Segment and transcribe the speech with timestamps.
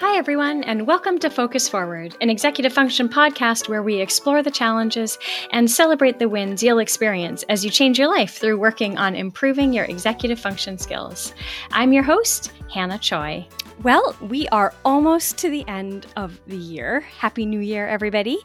[0.00, 4.50] Hi, everyone, and welcome to Focus Forward, an executive function podcast where we explore the
[4.50, 5.18] challenges
[5.52, 9.74] and celebrate the wins you'll experience as you change your life through working on improving
[9.74, 11.34] your executive function skills.
[11.72, 13.46] I'm your host, Hannah Choi.
[13.82, 17.00] Well, we are almost to the end of the year.
[17.00, 18.38] Happy New Year, everybody.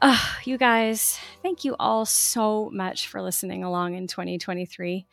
[0.00, 5.06] Uh, you guys, thank you all so much for listening along in 2023.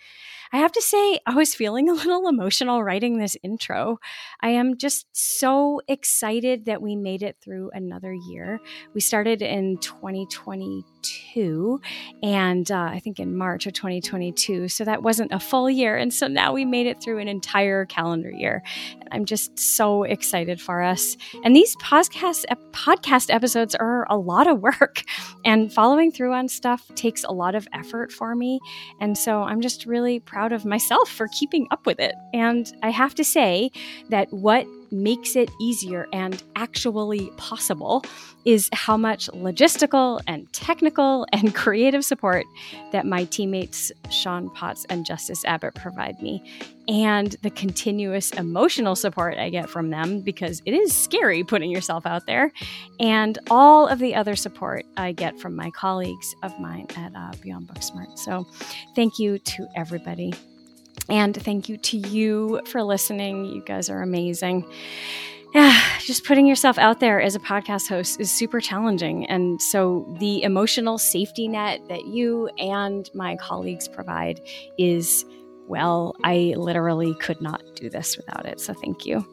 [0.52, 4.00] I have to say, I was feeling a little emotional writing this intro.
[4.42, 8.60] I am just so excited that we made it through another year.
[8.93, 11.79] We started in 2022,
[12.24, 14.69] and uh, I think in March of 2022.
[14.69, 15.97] So that wasn't a full year.
[15.97, 18.64] And so now we made it through an entire calendar year.
[19.11, 21.18] I'm just so excited for us.
[21.43, 25.04] And these podcast, podcast episodes are a lot of work,
[25.46, 28.60] and following through on stuff takes a lot of effort for me.
[29.00, 32.16] And so I'm just really proud of myself for keeping up with it.
[32.33, 33.72] And I have to say
[34.09, 38.03] that what makes it easier and actually possible
[38.45, 42.45] is how much logistical and technical and creative support
[42.91, 46.43] that my teammates Sean Potts and Justice Abbott provide me,
[46.87, 52.05] and the continuous emotional support I get from them because it is scary putting yourself
[52.05, 52.51] out there,
[52.99, 57.31] and all of the other support I get from my colleagues of mine at uh,
[57.41, 58.17] Beyond Booksmart.
[58.17, 58.47] So,
[58.95, 60.33] thank you to everybody.
[61.08, 63.45] And thank you to you for listening.
[63.45, 64.66] You guys are amazing.
[65.53, 69.25] Yeah, just putting yourself out there as a podcast host is super challenging.
[69.25, 74.41] And so the emotional safety net that you and my colleagues provide
[74.78, 75.25] is
[75.70, 78.59] well, I literally could not do this without it.
[78.59, 79.25] So thank you.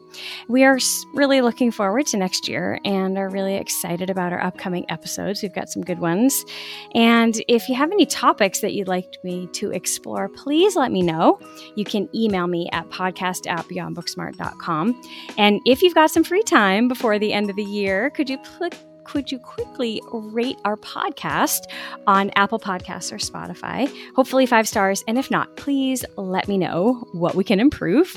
[0.47, 0.77] We are
[1.15, 5.41] really looking forward to next year and are really excited about our upcoming episodes.
[5.41, 6.45] We've got some good ones.
[6.93, 11.01] And if you have any topics that you'd like me to explore, please let me
[11.01, 11.39] know.
[11.75, 15.01] You can email me at podcast at beyondbooksmart.com.
[15.39, 18.37] And if you've got some free time before the end of the year, could you
[18.37, 18.75] click
[19.07, 21.61] could you quickly rate our podcast
[22.05, 23.91] on Apple Podcasts or Spotify?
[24.15, 25.03] Hopefully, five stars.
[25.07, 28.15] And if not, please let me know what we can improve.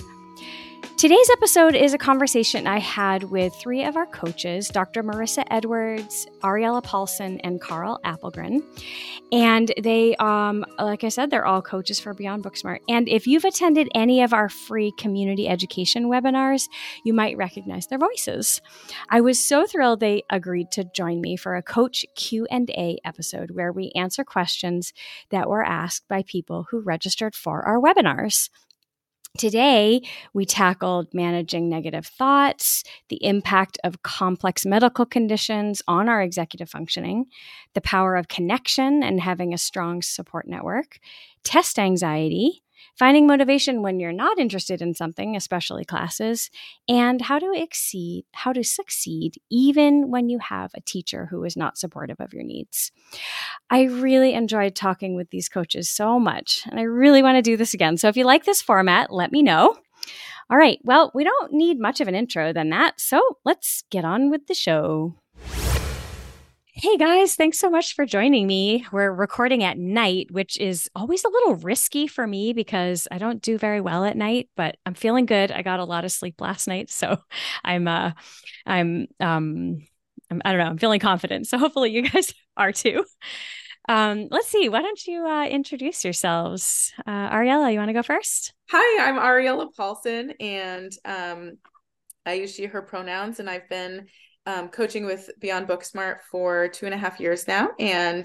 [1.01, 5.03] Today's episode is a conversation I had with three of our coaches, Dr.
[5.03, 8.63] Marissa Edwards, Ariela Paulsen, and Karl Apelgren.
[9.33, 12.81] And they, um, like I said, they're all coaches for Beyond Booksmart.
[12.87, 16.65] And if you've attended any of our free community education webinars,
[17.03, 18.61] you might recognize their voices.
[19.09, 23.73] I was so thrilled they agreed to join me for a coach Q&A episode where
[23.73, 24.93] we answer questions
[25.31, 28.51] that were asked by people who registered for our webinars.
[29.39, 30.03] Today,
[30.35, 37.27] we tackled managing negative thoughts, the impact of complex medical conditions on our executive functioning,
[37.75, 40.99] the power of connection and having a strong support network,
[41.45, 42.63] test anxiety,
[43.01, 46.51] finding motivation when you're not interested in something, especially classes,
[46.87, 51.57] and how to exceed, how to succeed even when you have a teacher who is
[51.57, 52.93] not supportive of your needs.
[53.71, 57.57] I really enjoyed talking with these coaches so much, and I really want to do
[57.57, 57.97] this again.
[57.97, 59.79] So if you like this format, let me know.
[60.51, 64.05] All right, well, we don't need much of an intro than that, so let's get
[64.05, 65.15] on with the show.
[66.83, 68.87] Hey guys, thanks so much for joining me.
[68.91, 73.43] We're recording at night, which is always a little risky for me because I don't
[73.43, 75.53] do very well at night, but I'm feeling good.
[75.53, 77.19] I got a lot of sleep last night, so
[77.65, 78.13] I'm uh
[78.65, 79.87] I'm um
[80.31, 81.49] I'm, I don't know, I'm feeling confident.
[81.49, 83.05] So hopefully you guys are too.
[83.87, 86.95] Um, let's see, why don't you uh, introduce yourselves?
[87.07, 88.55] Uh, Ariela, you want to go first?
[88.71, 91.59] Hi, I'm Ariela Paulsen, and um,
[92.25, 94.07] I use she, her pronouns, and I've been
[94.47, 97.71] um, coaching with Beyond Booksmart for two and a half years now.
[97.79, 98.25] And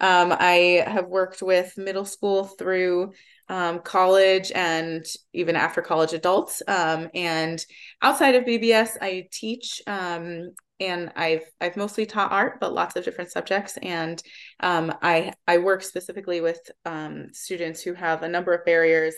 [0.00, 3.12] um, I have worked with middle school through
[3.48, 6.62] um, college and even after college adults.
[6.66, 7.64] Um, and
[8.00, 13.04] outside of BBS, I teach um, and I've I've mostly taught art, but lots of
[13.04, 13.78] different subjects.
[13.80, 14.20] And
[14.60, 19.14] um, I I work specifically with um, students who have a number of barriers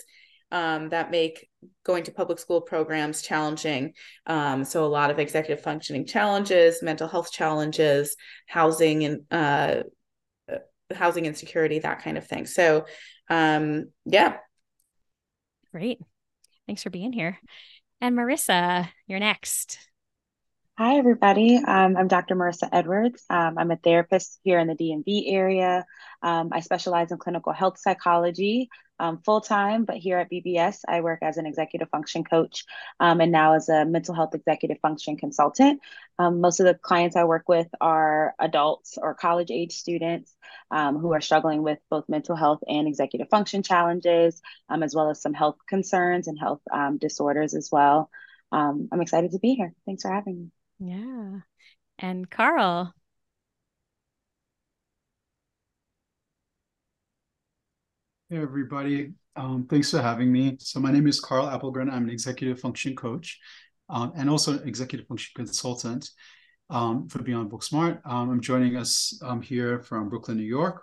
[0.51, 1.49] um, that make
[1.83, 3.93] going to public school programs challenging.
[4.25, 8.15] Um, so a lot of executive functioning challenges, mental health challenges,
[8.47, 9.83] housing and uh,
[10.51, 10.57] uh,
[10.93, 12.45] housing insecurity, that kind of thing.
[12.45, 12.85] So
[13.29, 14.37] um, yeah.
[15.71, 15.99] Great.
[16.67, 17.39] Thanks for being here.
[18.01, 19.79] And Marissa, you're next.
[20.77, 21.55] Hi, everybody.
[21.55, 22.35] Um, I'm Dr.
[22.35, 23.23] Marissa Edwards.
[23.29, 25.85] Um, I'm a therapist here in the DMV area.
[26.21, 28.67] Um, I specialize in clinical health psychology
[28.99, 32.65] um, full time, but here at BBS, I work as an executive function coach
[32.99, 35.79] um, and now as a mental health executive function consultant.
[36.19, 40.35] Um, most of the clients I work with are adults or college age students
[40.69, 45.33] who are struggling with both mental health and executive function challenges, as well as some
[45.33, 46.59] health concerns and health
[46.99, 48.09] disorders as well.
[48.51, 49.73] I'm excited to be here.
[49.85, 50.51] Thanks for having me.
[50.79, 51.39] Yeah.
[51.99, 52.93] And Karl.
[58.29, 59.13] Hey, everybody.
[59.35, 60.57] Um, thanks for having me.
[60.59, 61.91] So my name is Karl Apelgren.
[61.91, 63.39] I'm an executive function coach
[63.89, 66.09] um, and also an executive function consultant
[66.69, 68.01] um, for Beyond Booksmart.
[68.05, 70.81] Um, I'm joining us um, here from Brooklyn, New York.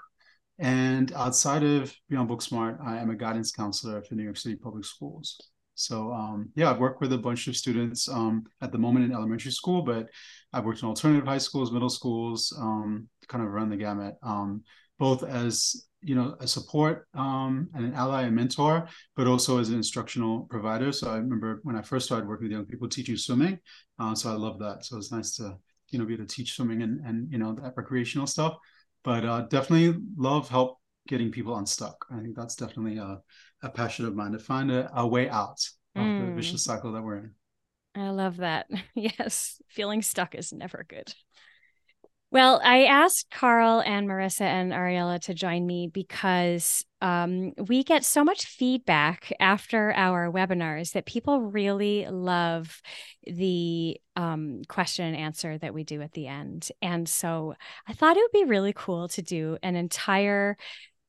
[0.58, 4.84] And outside of Beyond Booksmart, I am a guidance counselor for New York City Public
[4.84, 5.40] Schools.
[5.74, 9.52] So um, yeah, I've worked with a bunch of students at the moment in elementary
[9.52, 10.08] school, but
[10.52, 13.08] I've worked in alternative high schools, middle schools, kind
[13.44, 14.16] of run the gamut,
[14.98, 19.68] both as you know a support um, and an ally and mentor but also as
[19.68, 20.92] an instructional provider.
[20.92, 23.58] So i remember when i first started working with young people teaching swimming
[23.98, 24.84] uh, so i love that.
[24.84, 25.56] So it's nice to
[25.90, 28.56] you know be able to teach swimming and and you know that recreational stuff.
[29.04, 30.78] But uh, definitely love help
[31.08, 31.96] getting people unstuck.
[32.10, 33.18] I think that's definitely a,
[33.62, 35.60] a passion of mine to find a, a way out
[35.94, 36.26] of mm.
[36.26, 37.30] the vicious cycle that we're in
[37.94, 41.12] i love that yes feeling stuck is never good
[42.32, 48.06] well, I asked Karl and Marissa and Ariela to join me because um, we get
[48.06, 52.80] so much feedback after our webinars that people really love
[53.26, 56.70] the um, question and answer that we do at the end.
[56.80, 57.54] And so
[57.86, 60.56] I thought it would be really cool to do an entire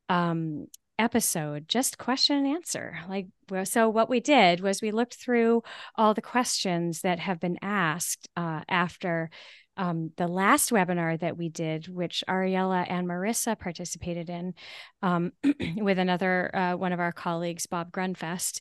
[0.09, 0.67] um,
[1.03, 2.97] episode just question and answer.
[3.09, 3.27] Like
[3.65, 5.63] so what we did was we looked through
[5.95, 9.29] all the questions that have been asked uh, after
[9.75, 14.53] um, the last webinar that we did, which Ariela and Marissa participated in
[15.01, 15.31] um,
[15.77, 18.59] with another uh, one of our colleagues, Bob Grunfest,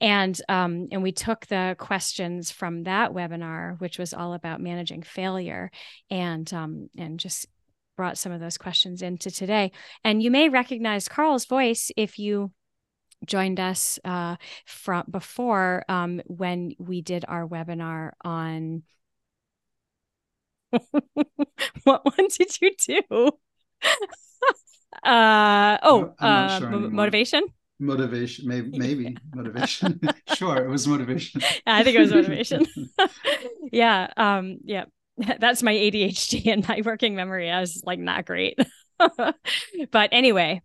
[0.00, 5.02] and um, and we took the questions from that webinar, which was all about managing
[5.02, 5.70] failure,
[6.10, 7.46] and um, and just
[7.96, 9.72] brought some of those questions into today.
[10.04, 12.52] And you may recognize Karl's voice if you
[13.26, 14.36] joined us uh,
[14.66, 18.82] from before um, when we did our webinar on
[21.84, 23.30] what one did you do?
[25.04, 27.42] uh oh, uh, sure motivation.
[27.78, 30.00] Motivation, maybe, maybe motivation.
[30.34, 31.42] sure, it was motivation.
[31.66, 32.64] I think it was motivation.
[33.72, 34.84] yeah, um, yeah,
[35.38, 37.50] that's my ADHD and my working memory.
[37.50, 38.58] I was like not great,
[38.98, 40.62] but anyway,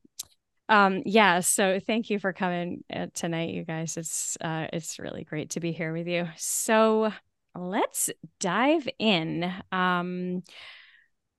[0.70, 5.24] um yeah so thank you for coming uh, tonight you guys it's uh it's really
[5.24, 7.10] great to be here with you so
[7.58, 8.10] let's
[8.40, 9.52] dive in.
[9.72, 10.44] Um,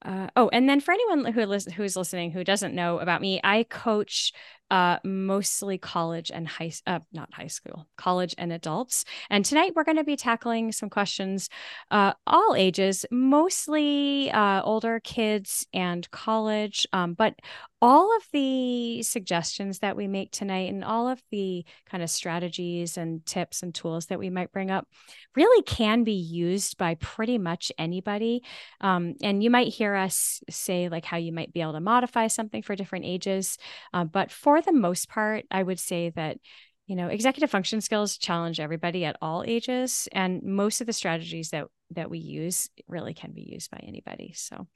[0.04, 3.40] uh, oh, and then for anyone who listen, who's listening who doesn't know about me,
[3.42, 4.32] I coach
[4.70, 9.04] uh, mostly college and high, uh, not high school, college and adults.
[9.30, 11.48] And tonight we're going to be tackling some questions,
[11.90, 17.34] uh, all ages, mostly uh, older kids and college, um, but
[17.80, 22.96] all of the suggestions that we make tonight and all of the kind of strategies
[22.96, 24.88] and tips and tools that we might bring up
[25.36, 28.42] really can be used by pretty much anybody.
[28.80, 32.26] Um, and you might hear us say, like, how you might be able to modify
[32.26, 33.58] something for different ages.
[33.92, 36.38] Uh, but for the most part, I would say that
[36.86, 41.50] you know executive function skills challenge everybody at all ages and most of the strategies
[41.50, 44.66] that that we use really can be used by anybody so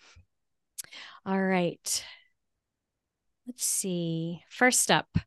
[1.25, 2.05] all right
[3.46, 4.43] Let's see.
[4.49, 5.19] First up.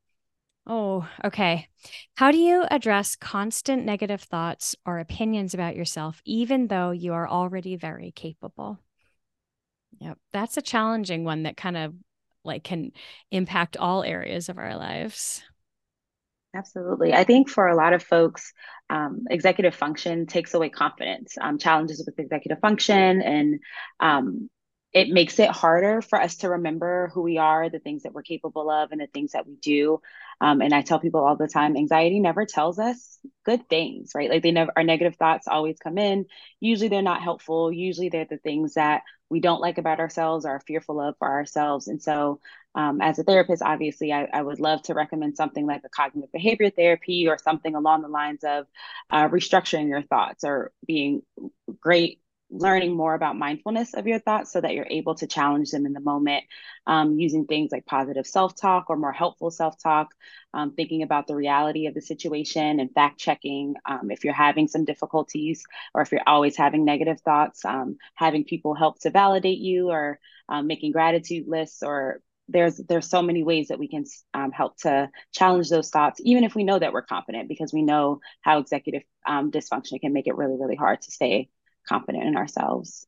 [0.68, 1.68] Oh, okay.
[2.16, 7.28] How do you address constant negative thoughts or opinions about yourself, even though you are
[7.28, 8.80] already very capable?
[10.00, 10.18] Yep.
[10.34, 11.94] That's a challenging one that kind of
[12.46, 12.92] like can
[13.32, 15.44] impact all areas of our lives.
[16.56, 17.14] Absolutely.
[17.14, 18.54] I think for a lot of folks,
[18.90, 21.38] um, executive function takes away confidence.
[21.40, 23.60] Um, challenges with executive function and
[24.00, 24.50] um,
[24.96, 28.22] it makes it harder for us to remember who we are, the things that we're
[28.22, 30.00] capable of, and the things that we do.
[30.40, 34.30] Um, and I tell people all the time, anxiety never tells us good things, right?
[34.30, 36.28] Like they never, our negative thoughts always come in.
[36.62, 37.74] Usually they're not helpful.
[37.74, 41.28] Usually they're the things that we don't like about ourselves or are fearful of for
[41.28, 41.88] ourselves.
[41.88, 42.40] And so,
[42.76, 46.32] um, as a therapist, obviously, I, I, would love to recommend something like a cognitive
[46.32, 48.66] behavior therapy or something along the lines of
[49.10, 51.22] uh, restructuring your thoughts or being
[51.80, 52.20] great
[52.58, 55.94] learning more about mindfulness of your thoughts so that you're able to challenge them in
[55.94, 56.44] the moment
[56.88, 60.14] um, using things like positive self-talk or more helpful self-talk
[60.54, 64.68] um, thinking about the reality of the situation and fact checking um, if you're having
[64.68, 69.60] some difficulties or if you're always having negative thoughts um, having people help to validate
[69.60, 70.20] you or
[70.50, 74.78] um, making gratitude lists or there's there's so many ways that we can um, help
[74.78, 78.60] to challenge those thoughts even if we know that we're confident because we know how
[78.60, 81.50] executive um, dysfunction can make it really really hard to stay
[81.88, 83.06] confident in ourselves.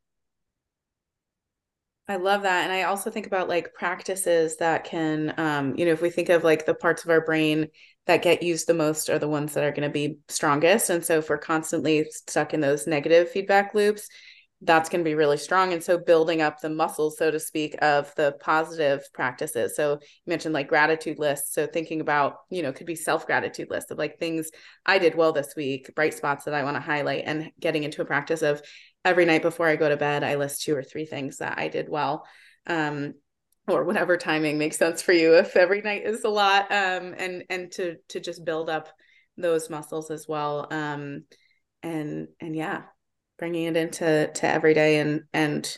[2.09, 2.63] I love that.
[2.63, 6.29] And I also think about like practices that can, um, you know, if we think
[6.29, 7.67] of like the parts of our brain
[8.05, 10.89] that get used the most are the ones that are going to be strongest.
[10.89, 14.07] And so if we're constantly stuck in those negative feedback loops,
[14.61, 15.71] that's going to be really strong.
[15.71, 19.75] And so building up the muscles, so to speak, of the positive practices.
[19.75, 21.53] So you mentioned like gratitude lists.
[21.53, 24.49] So thinking about, you know, could be self gratitude lists of like things
[24.85, 28.01] I did well this week, bright spots that I want to highlight, and getting into
[28.01, 28.61] a practice of
[29.05, 31.67] every night before I go to bed, I list two or three things that I
[31.67, 32.25] did well.
[32.65, 33.13] Um,
[33.67, 37.43] or whatever timing makes sense for you if every night is a lot um, and
[37.49, 38.87] and to to just build up
[39.35, 41.23] those muscles as well um,
[41.83, 42.83] and and yeah
[43.37, 45.77] bringing it into to every day and and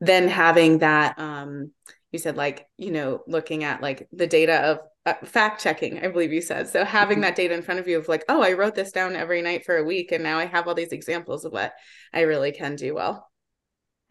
[0.00, 1.70] then having that um
[2.12, 6.08] you said like you know looking at like the data of uh, fact checking i
[6.08, 7.22] believe you said so having mm-hmm.
[7.22, 9.64] that data in front of you of like oh i wrote this down every night
[9.64, 11.72] for a week and now i have all these examples of what
[12.12, 13.26] i really can do well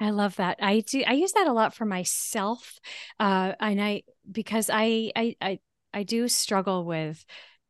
[0.01, 0.59] I love that.
[0.61, 1.03] I do.
[1.05, 2.79] I use that a lot for myself,
[3.19, 5.59] uh, and I because I I I
[5.93, 7.25] I do struggle with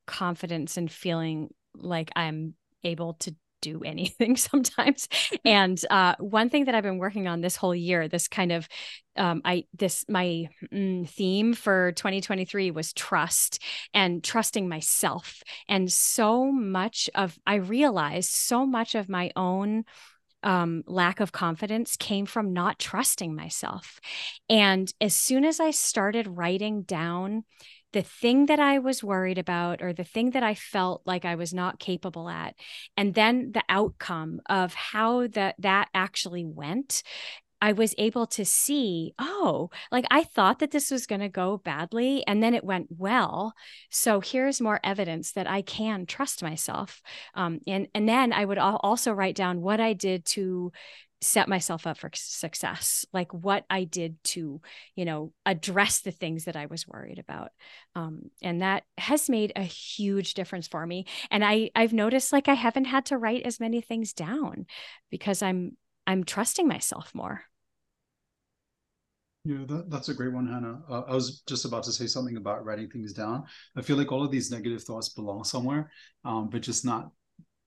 [0.05, 5.07] confidence and feeling like I'm able to do anything sometimes.
[5.45, 8.67] And uh, one thing that I've been working on this whole year, this kind of,
[9.15, 13.61] um, I this my mm, theme for 2023 was trust
[13.93, 15.41] and trusting myself.
[15.67, 19.83] And so much of I realized so much of my own
[20.43, 23.99] um, lack of confidence came from not trusting myself.
[24.49, 27.43] And as soon as I started writing down
[27.93, 31.35] the thing that I was worried about or the thing that I felt like I
[31.35, 32.55] was not capable at
[32.95, 37.03] and then the outcome of how that that actually went
[37.61, 41.57] I was able to see, oh, like I thought that this was going to go
[41.57, 43.53] badly and then it went well.
[43.89, 47.01] So here's more evidence that I can trust myself.
[47.35, 50.71] Um, and, and then I would also write down what I did to
[51.21, 54.61] set myself up for success like what i did to
[54.95, 57.51] you know address the things that i was worried about
[57.95, 62.47] um, and that has made a huge difference for me and i i've noticed like
[62.47, 64.65] i haven't had to write as many things down
[65.09, 65.75] because i'm
[66.07, 67.43] i'm trusting myself more
[69.45, 70.81] yeah, that, that's a great one, Hannah.
[70.89, 73.45] Uh, I was just about to say something about writing things down.
[73.75, 75.91] I feel like all of these negative thoughts belong somewhere,
[76.25, 77.09] um, but just not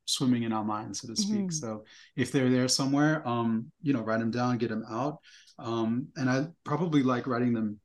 [0.05, 1.37] swimming in our minds, so to speak.
[1.37, 1.51] Mm-hmm.
[1.51, 1.85] So
[2.17, 5.19] if they're there somewhere, um, you know, write them down, get them out.
[5.59, 7.79] Um, and I probably like writing them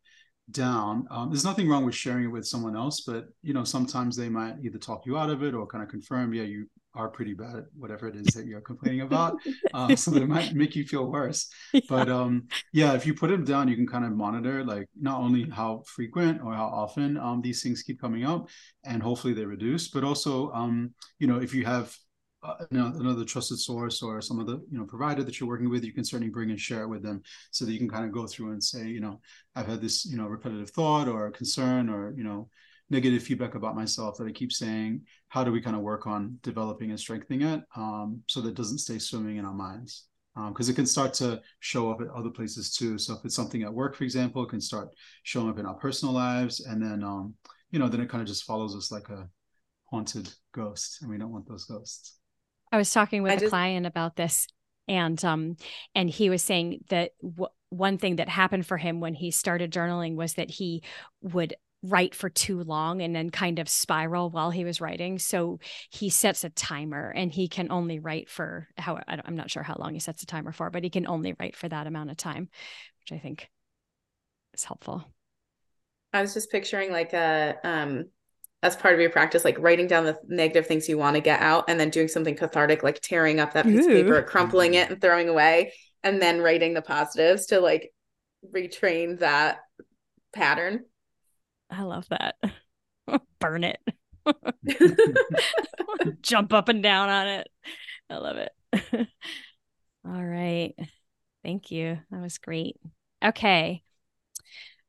[0.52, 1.08] down.
[1.12, 4.30] Um, there's nothing wrong with sharing it with someone else, but you know, sometimes they
[4.30, 7.34] might either talk you out of it or kind of confirm, yeah, you are pretty
[7.34, 9.38] bad at whatever it is that you're complaining about.
[9.74, 11.50] Uh, so that it might make you feel worse.
[11.74, 11.82] Yeah.
[11.90, 15.20] But um, yeah, if you put them down, you can kind of monitor like not
[15.20, 18.48] only how frequent or how often um, these things keep coming up,
[18.86, 21.96] and hopefully they reduce, but also um, you know, if you have
[22.48, 25.84] uh, another trusted source or some of the you know provider that you're working with
[25.84, 28.12] you can certainly bring and share it with them so that you can kind of
[28.12, 29.20] go through and say you know
[29.56, 32.50] i've had this you know repetitive thought or concern or you know
[32.90, 36.38] negative feedback about myself that i keep saying how do we kind of work on
[36.42, 40.06] developing and strengthening it um, so that it doesn't stay swimming in our minds?
[40.36, 42.98] Because um, it can start to show up at other places too.
[42.98, 44.90] So if it's something at work for example it can start
[45.24, 47.34] showing up in our personal lives and then um,
[47.72, 49.28] you know then it kind of just follows us like a
[49.86, 52.17] haunted ghost and we don't want those ghosts
[52.72, 53.50] I was talking with I a just...
[53.50, 54.48] client about this
[54.88, 55.58] and um
[55.96, 59.72] and he was saying that w- one thing that happened for him when he started
[59.72, 60.84] journaling was that he
[61.22, 65.20] would write for too long and then kind of spiral while he was writing.
[65.20, 65.60] So
[65.92, 69.76] he sets a timer and he can only write for how i'm not sure how
[69.78, 72.18] long he sets a timer for but he can only write for that amount of
[72.18, 72.50] time
[73.02, 73.50] which i think
[74.54, 75.06] is helpful.
[76.14, 78.06] I was just picturing like a um
[78.64, 81.42] as part of your practice, like writing down the negative things you want to get
[81.42, 83.90] out and then doing something cathartic, like tearing up that piece Ooh.
[83.90, 85.74] of paper, crumpling it and throwing away,
[86.04, 87.92] and then writing the positives to like
[88.54, 89.60] retrain that
[90.34, 90.86] pattern.
[91.70, 92.36] I love that.
[93.40, 93.80] Burn it.
[96.22, 97.48] Jump up and down on it.
[98.10, 98.52] I love it.
[100.06, 100.74] All right.
[101.44, 102.00] Thank you.
[102.12, 102.78] That was great.
[103.24, 103.84] Okay.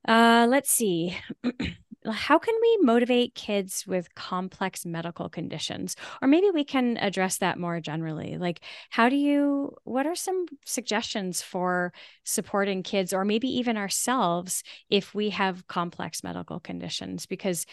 [0.06, 1.16] Uh let's see
[2.10, 5.96] how can we motivate kids with complex medical conditions?
[6.22, 8.60] Or maybe we can address that more generally like
[8.90, 11.92] how do you what are some suggestions for
[12.24, 17.26] supporting kids or maybe even ourselves if we have complex medical conditions?
[17.26, 17.66] Because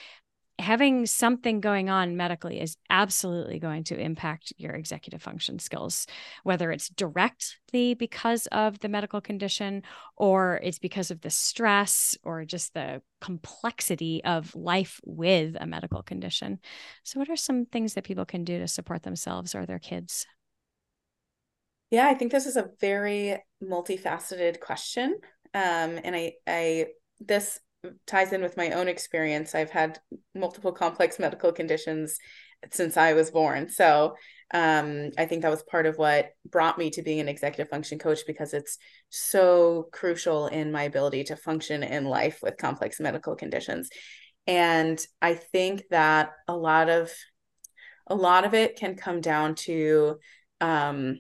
[0.60, 6.08] having something going on medically is absolutely going to impact your executive function skills,
[6.44, 9.84] whether it's directly because of the medical condition
[10.16, 16.02] or it's because of the stress or just the complexity of life with a medical
[16.02, 16.60] condition.
[17.04, 20.26] So, what are some things that people can do to support themselves or their kids?
[21.92, 25.18] Yeah, I think this is a very multifaceted question.
[25.54, 26.88] Um, and I, I,
[27.20, 27.60] this
[28.08, 29.56] ties in with my own experience.
[29.56, 30.00] I've had
[30.34, 32.18] multiple complex medical conditions
[32.72, 33.70] since I was born.
[33.70, 34.16] So
[34.54, 38.00] um, I think that was part of what brought me to being an executive function
[38.00, 38.78] coach because it's
[39.10, 43.90] so crucial in my ability to function in life with complex medical conditions.
[44.48, 47.12] And I think that a lot of
[48.08, 50.18] a lot of it can come down to
[50.62, 51.20] um,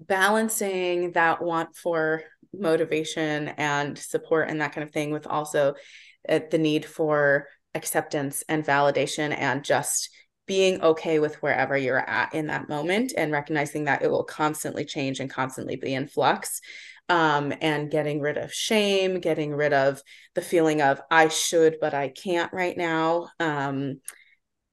[0.00, 5.74] balancing that want for motivation and support and that kind of thing with also
[6.28, 10.10] uh, the need for acceptance and validation and just
[10.46, 14.84] being okay with wherever you're at in that moment and recognizing that it will constantly
[14.84, 16.60] change and constantly be in flux
[17.10, 20.02] um, and getting rid of shame getting rid of
[20.34, 24.00] the feeling of i should but i can't right now um,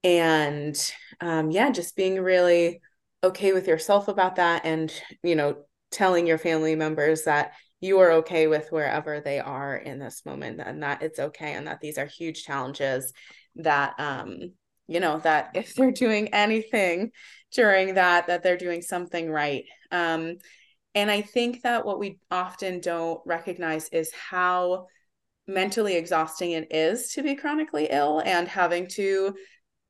[0.04, 2.82] and um, yeah just being really
[3.24, 5.58] okay with yourself about that and you know
[5.92, 10.62] telling your family members that you are okay with wherever they are in this moment
[10.64, 13.14] and that it's okay and that these are huge challenges
[13.56, 14.38] that um
[14.88, 17.12] you know that if they're doing anything
[17.54, 19.66] during that that they're doing something right.
[19.92, 20.38] Um
[20.94, 24.88] and i think that what we often don't recognize is how
[25.48, 29.36] mentally exhausting it is to be chronically ill and having to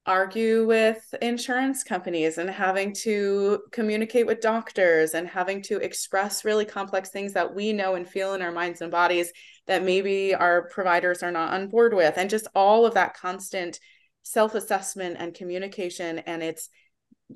[0.06, 6.66] argue with insurance companies and having to communicate with doctors and having to express really
[6.66, 9.32] complex things that we know and feel in our minds and bodies
[9.66, 12.18] that maybe our providers are not on board with.
[12.18, 13.80] And just all of that constant
[14.22, 16.70] self-assessment and communication and it's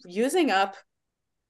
[0.06, 0.76] using up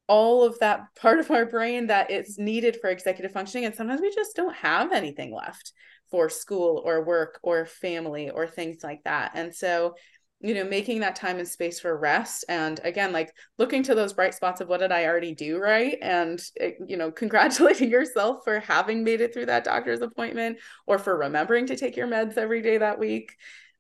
[0.08, 3.66] all of that part of our brain that is needed for executive functioning.
[3.66, 5.74] And sometimes we just don't have anything left
[6.12, 9.32] for school or work or family or things like that.
[9.36, 9.96] And so
[10.42, 12.46] you know making that time and space for rest.
[12.48, 15.98] And again like looking to those bright spots of what did i already do right?
[16.02, 21.00] And eh, you know congratulating yourself for having made it through that doctor's appointment or
[21.00, 23.36] for remembering to take your meds every day that week.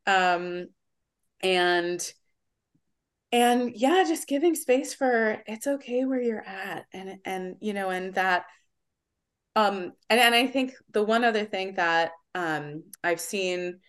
[0.05, 0.67] Um
[1.41, 2.13] and
[3.31, 6.85] and yeah just giving space for it's okay where you're at.
[6.93, 8.45] And and you know and that
[9.55, 13.79] um and, and i think the one other thing that um i've seen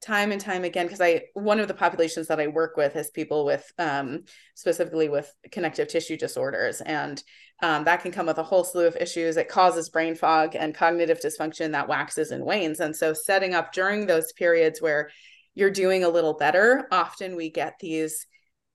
[0.00, 3.10] time and time again because i one of the populations that i work with is
[3.10, 4.22] people with um,
[4.54, 6.80] specifically with connective tissue disorders.
[6.80, 7.22] And
[7.62, 9.36] um, that can come with a whole slew of issues.
[9.36, 12.78] It causes brain fog and cognitive dysfunction that waxes and wanes.
[12.78, 15.10] And so setting up during those periods where
[15.56, 18.26] you're doing a little better often we get these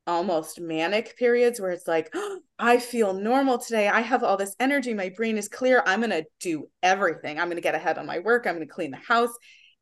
[0.05, 3.87] almost manic periods where it's like oh, i feel normal today.
[3.87, 4.93] I have all this energy.
[4.93, 5.81] My brain is clear.
[5.85, 7.39] I'm going to do everything.
[7.39, 8.45] I'm going to get ahead on my work.
[8.45, 9.33] I'm going to clean the house.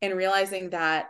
[0.03, 1.05] And realizing that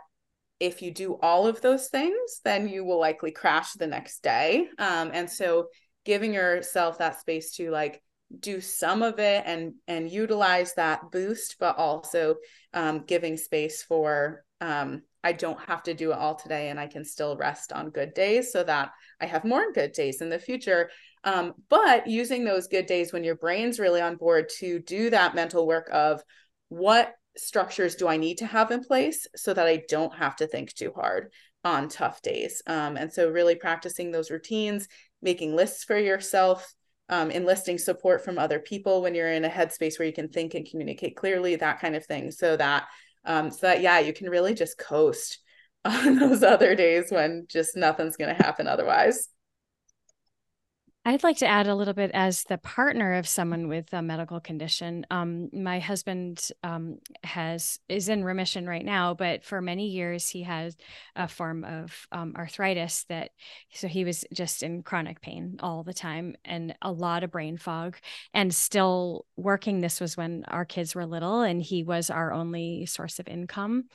[0.62, 4.68] if you do all of those things, then you will likely crash the next day.
[4.78, 5.66] Um, and so
[6.04, 8.00] giving yourself that space to like
[8.38, 12.36] do some of it and and utilize that boost, but also
[12.72, 16.86] um, giving space for um, I don't have to do it all today, and I
[16.86, 20.38] can still rest on good days so that I have more good days in the
[20.38, 20.90] future.
[21.24, 25.34] Um, but using those good days when your brain's really on board to do that
[25.34, 26.22] mental work of
[26.68, 30.46] what structures do I need to have in place so that I don't have to
[30.46, 31.32] think too hard
[31.64, 32.62] on tough days?
[32.66, 34.88] Um, and so, really practicing those routines,
[35.20, 36.74] making lists for yourself,
[37.08, 40.54] um, enlisting support from other people when you're in a headspace where you can think
[40.54, 42.30] and communicate clearly, that kind of thing.
[42.30, 42.86] So that,
[43.24, 45.38] um, so that yeah, you can really just coast
[45.84, 49.28] on those other days when just nothing's going to happen otherwise.
[51.04, 54.38] I'd like to add a little bit as the partner of someone with a medical
[54.38, 55.04] condition.
[55.10, 60.44] Um, my husband um, has is in remission right now, but for many years he
[60.44, 60.76] has
[61.16, 63.30] a form of um, arthritis that
[63.74, 67.56] so he was just in chronic pain all the time and a lot of brain
[67.56, 67.96] fog
[68.32, 69.80] and still working.
[69.80, 73.86] This was when our kids were little, and he was our only source of income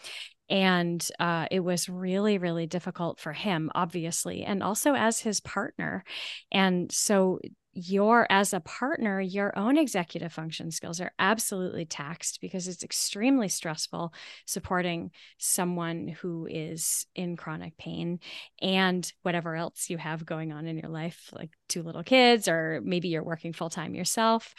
[0.50, 6.04] and uh, it was really really difficult for him obviously and also as his partner
[6.52, 7.40] and so
[7.80, 13.48] your as a partner your own executive function skills are absolutely taxed because it's extremely
[13.48, 14.12] stressful
[14.48, 18.20] supporting someone who is in chronic pain
[18.64, 22.82] and whatever else you have going on in your life like two little kids or
[22.84, 24.56] maybe you're working full time yourself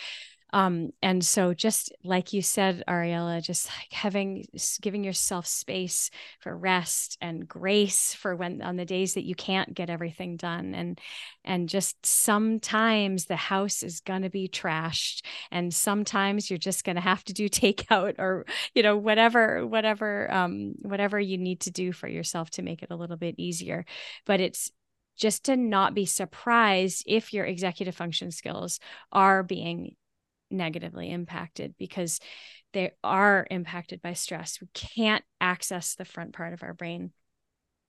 [0.52, 4.44] um, and so just like you said ariela just like having
[4.80, 9.74] giving yourself space for rest and grace for when on the days that you can't
[9.74, 11.00] get everything done and
[11.44, 17.24] and just sometimes the house is to be trashed and sometimes you're just to have
[17.24, 22.08] to do takeout or you know whatever whatever um whatever you need to do for
[22.08, 23.84] yourself to make it a little bit easier.
[24.26, 24.70] But it's
[25.16, 28.78] just to not be surprised if your executive function skills
[29.12, 29.96] are being
[30.50, 32.20] negatively impacted because
[32.72, 34.60] they are impacted by stress.
[34.60, 37.12] We can't access the front part of our brain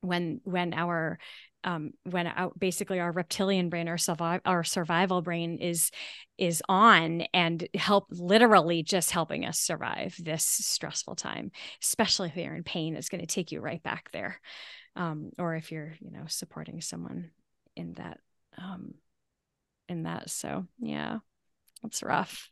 [0.01, 1.19] when when our
[1.65, 5.91] um, when our, basically our reptilian brain, our survival, our survival brain is
[6.37, 11.51] is on and help literally just helping us survive this stressful time,
[11.83, 14.39] especially if you're in pain, it's going to take you right back there,
[14.95, 17.31] um, or if you're you know supporting someone
[17.75, 18.19] in that
[18.57, 18.93] um,
[19.89, 20.29] in that.
[20.29, 21.17] So yeah,
[21.83, 22.49] it's rough.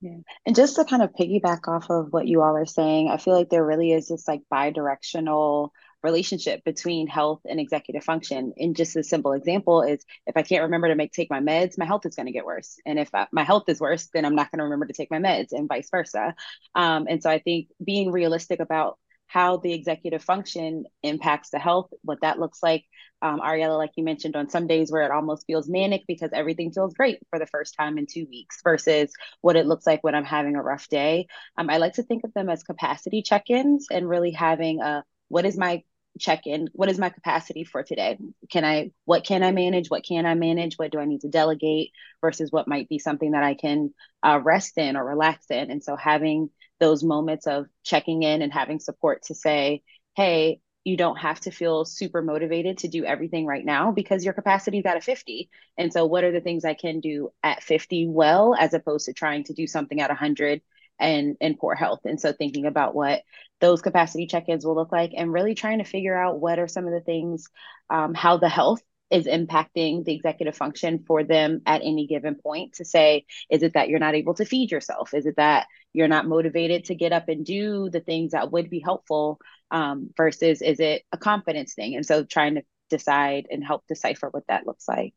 [0.00, 0.18] Yeah.
[0.44, 3.34] And just to kind of piggyback off of what you all are saying, I feel
[3.34, 8.52] like there really is this like bi-directional relationship between health and executive function.
[8.56, 11.78] And just a simple example is if I can't remember to make take my meds,
[11.78, 12.78] my health is going to get worse.
[12.84, 15.12] And if I, my health is worse, then I'm not going to remember to take
[15.12, 16.34] my meds, and vice versa.
[16.74, 18.98] Um, and so I think being realistic about
[19.32, 22.84] how the executive function impacts the health, what that looks like.
[23.22, 26.70] Um, Ariela, like you mentioned, on some days where it almost feels manic because everything
[26.70, 30.14] feels great for the first time in two weeks versus what it looks like when
[30.14, 31.28] I'm having a rough day.
[31.56, 35.02] Um, I like to think of them as capacity check ins and really having a
[35.28, 35.82] what is my
[36.20, 38.18] check in what is my capacity for today
[38.50, 41.28] can i what can i manage what can i manage what do i need to
[41.30, 41.90] delegate
[42.20, 45.82] versus what might be something that i can uh, rest in or relax in and
[45.82, 46.50] so having
[46.82, 49.82] those moments of checking in and having support to say
[50.16, 54.34] hey you don't have to feel super motivated to do everything right now because your
[54.34, 57.62] capacity is at a 50 and so what are the things i can do at
[57.62, 60.60] 50 well as opposed to trying to do something at 100
[60.98, 62.00] and and poor health?
[62.04, 63.22] And so thinking about what
[63.60, 66.86] those capacity check-ins will look like and really trying to figure out what are some
[66.86, 67.48] of the things
[67.90, 72.74] um, how the health is impacting the executive function for them at any given point
[72.74, 76.08] to say is it that you're not able to feed yourself is it that you're
[76.08, 79.38] not motivated to get up and do the things that would be helpful
[79.70, 84.28] um, versus is it a confidence thing and so trying to decide and help decipher
[84.30, 85.14] what that looks like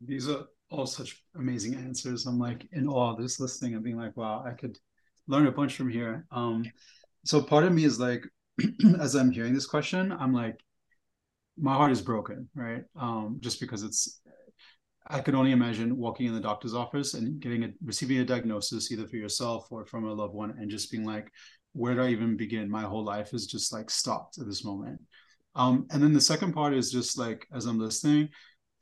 [0.00, 2.26] these are all such amazing answers.
[2.26, 4.78] I'm like in awe this listening and being like, wow, I could
[5.26, 6.26] learn a bunch from here.
[6.30, 6.64] Um,
[7.24, 8.24] so part of me is like,
[9.00, 10.58] as I'm hearing this question, I'm like,
[11.60, 12.82] my heart is broken, right?
[12.98, 14.20] Um, just because it's,
[15.06, 18.90] I could only imagine walking in the doctor's office and getting a receiving a diagnosis
[18.92, 21.30] either for yourself or from a loved one, and just being like,
[21.72, 22.70] where do I even begin?
[22.70, 25.00] My whole life is just like stopped at this moment.
[25.54, 28.28] Um, and then the second part is just like as I'm listening,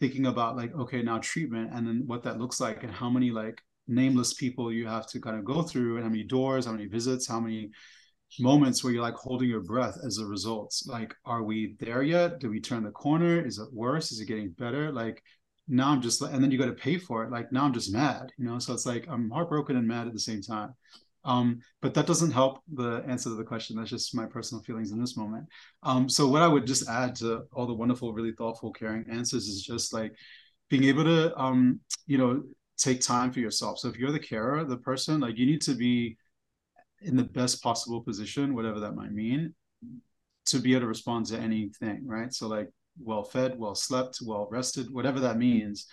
[0.00, 3.30] thinking about like okay now treatment and then what that looks like and how many
[3.30, 6.72] like nameless people you have to kind of go through and how many doors how
[6.72, 7.70] many visits how many
[8.38, 10.74] moments where you're like holding your breath as a result.
[10.86, 12.40] Like are we there yet?
[12.40, 13.44] Do we turn the corner?
[13.44, 14.12] Is it worse?
[14.12, 14.92] Is it getting better?
[14.92, 15.22] Like
[15.70, 17.30] now i'm just and then you got to pay for it.
[17.30, 18.58] Like now i'm just mad you know?
[18.58, 20.74] So it's like i'm heartbroken and mad at the same time.
[21.24, 23.76] Um, but that doesn't help the answer to the question.
[23.76, 25.46] That's just my personal feelings in this moment.
[25.82, 29.46] Um, so what I would just add to all the wonderful, really thoughtful, caring answers
[29.46, 30.14] is just like
[30.70, 32.42] being able to, um, you know,
[32.78, 33.78] take time for yourself.
[33.78, 36.16] So if you're the carer, the person, like you need to be
[37.02, 39.54] in the best possible position, whatever that might mean,
[40.46, 42.32] to be able to respond to anything, right?
[42.32, 42.68] So like
[43.00, 45.86] well fed, well slept, well rested, whatever that means,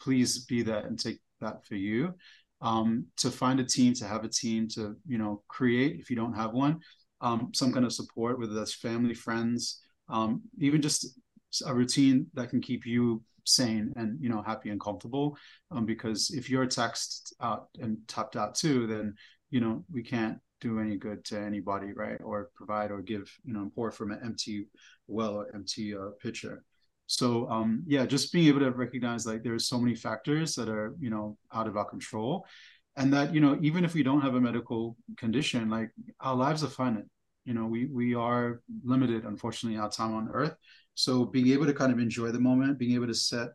[0.00, 2.14] please be that and take that for you
[2.62, 6.16] um, to find a team, to have a team, to you know create if you
[6.16, 6.80] don't have one,
[7.20, 11.18] um, some kind of support, whether that's family, friends, um, even just
[11.66, 15.36] a routine that can keep you sane and you know happy and comfortable.
[15.70, 19.14] Um, because if you're taxed out and tapped out too, then
[19.50, 22.20] you know we can't do any good to anybody, right?
[22.24, 24.68] Or provide or give, you know, pour from an empty
[25.06, 26.64] well or empty uh, pitcher.
[27.06, 30.94] So um, yeah just being able to recognize like there's so many factors that are
[30.98, 32.46] you know out of our control.
[32.96, 36.64] And that you know even if we don't have a medical condition like our lives
[36.64, 37.10] are finite.
[37.44, 40.54] You know we we are limited unfortunately our time on earth.
[40.94, 43.48] So being able to kind of enjoy the moment being able to set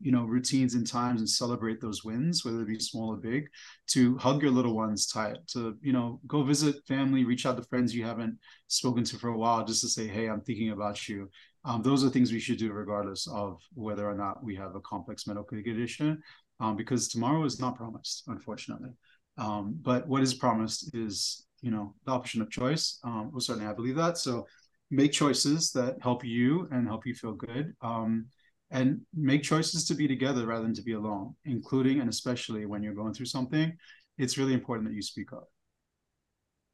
[0.00, 3.46] you know routines and times and celebrate those wins whether it be small or big
[3.86, 7.62] to hug your little ones tight to you know go visit family reach out to
[7.64, 11.08] friends you haven't spoken to for a while just to say hey i'm thinking about
[11.08, 11.28] you.
[11.62, 14.80] Um, those are things we should do regardless of whether or not we have a
[14.80, 16.22] complex medical condition
[16.58, 18.90] um, because tomorrow is not promised unfortunately.
[19.36, 22.98] Um, but what is promised is you know the option of choice.
[23.04, 24.16] Um, well certainly i believe that.
[24.16, 24.46] So
[24.90, 27.74] make choices that help you and help you feel good.
[27.82, 28.26] Um,
[28.70, 32.82] and make choices to be together rather than to be alone, including and especially when
[32.82, 33.76] you're going through something.
[34.18, 35.48] It's really important that you speak up.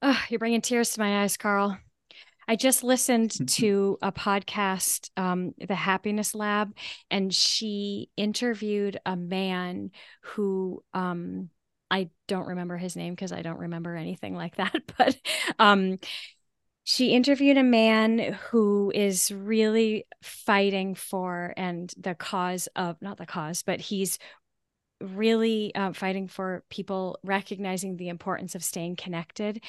[0.02, 1.78] Oh, you're bringing tears to my eyes, Karl.
[2.48, 6.76] I just listened to a podcast, um, The Happiness Lab,
[7.11, 9.90] and she interviewed a man
[10.22, 11.50] who um,
[11.90, 15.16] I don't remember his name because I don't remember anything like that, but
[15.59, 15.98] um,
[16.88, 23.27] she interviewed a man who is really fighting for and the cause of not the
[23.27, 24.18] cause but he's
[25.01, 29.62] really uh, fighting for people recognizing the importance of staying connected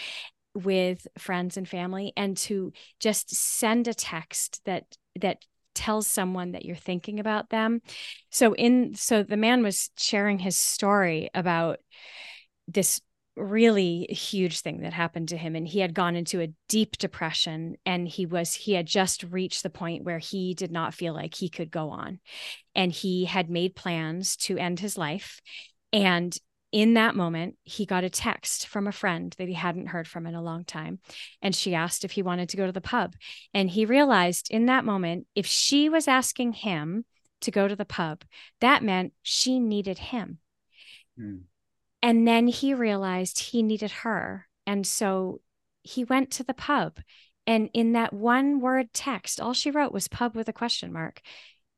[0.53, 4.85] with friends and family and to just send a text that
[5.19, 5.43] that
[5.75, 7.81] tells someone that you're thinking about them.
[8.31, 11.79] So in so the man was sharing his story about
[12.67, 12.99] this
[13.37, 17.75] really huge thing that happened to him and he had gone into a deep depression
[17.85, 21.35] and he was he had just reached the point where he did not feel like
[21.35, 22.19] he could go on
[22.73, 25.39] and he had made plans to end his life
[25.93, 26.37] and
[26.71, 30.25] in that moment he got a text from a friend that he hadn't heard from
[30.25, 30.99] in a long time
[31.41, 33.15] and she asked if he wanted to go to the pub
[33.53, 37.05] and he realized in that moment if she was asking him
[37.39, 38.23] to go to the pub
[38.61, 40.39] that meant she needed him
[41.19, 41.41] mm.
[42.01, 44.47] And then he realized he needed her.
[44.65, 45.41] And so
[45.83, 46.99] he went to the pub.
[47.45, 51.21] And in that one word text, all she wrote was pub with a question mark.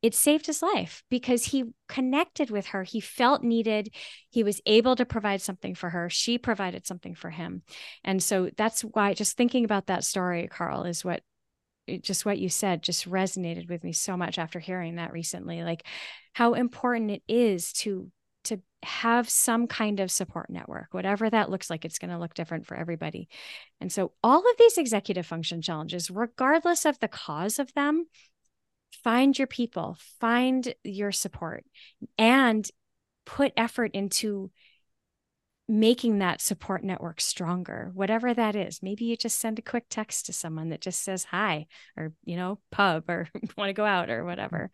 [0.01, 2.83] It saved his life because he connected with her.
[2.83, 3.93] He felt needed.
[4.29, 6.09] He was able to provide something for her.
[6.09, 7.63] She provided something for him.
[8.03, 11.21] And so that's why just thinking about that story, Karl, is what
[12.01, 15.63] just what you said just resonated with me so much after hearing that recently.
[15.63, 15.83] Like
[16.33, 18.11] how important it is to
[18.45, 21.85] to have some kind of support network, whatever that looks like.
[21.85, 23.27] It's going to look different for everybody.
[23.81, 28.07] And so, all of these executive function challenges, regardless of the cause of them,
[29.03, 31.65] find your people, find your support,
[32.17, 32.69] and
[33.25, 34.51] put effort into
[35.67, 40.25] making that support network stronger whatever that is maybe you just send a quick text
[40.25, 44.09] to someone that just says hi or you know pub or want to go out
[44.09, 44.71] or whatever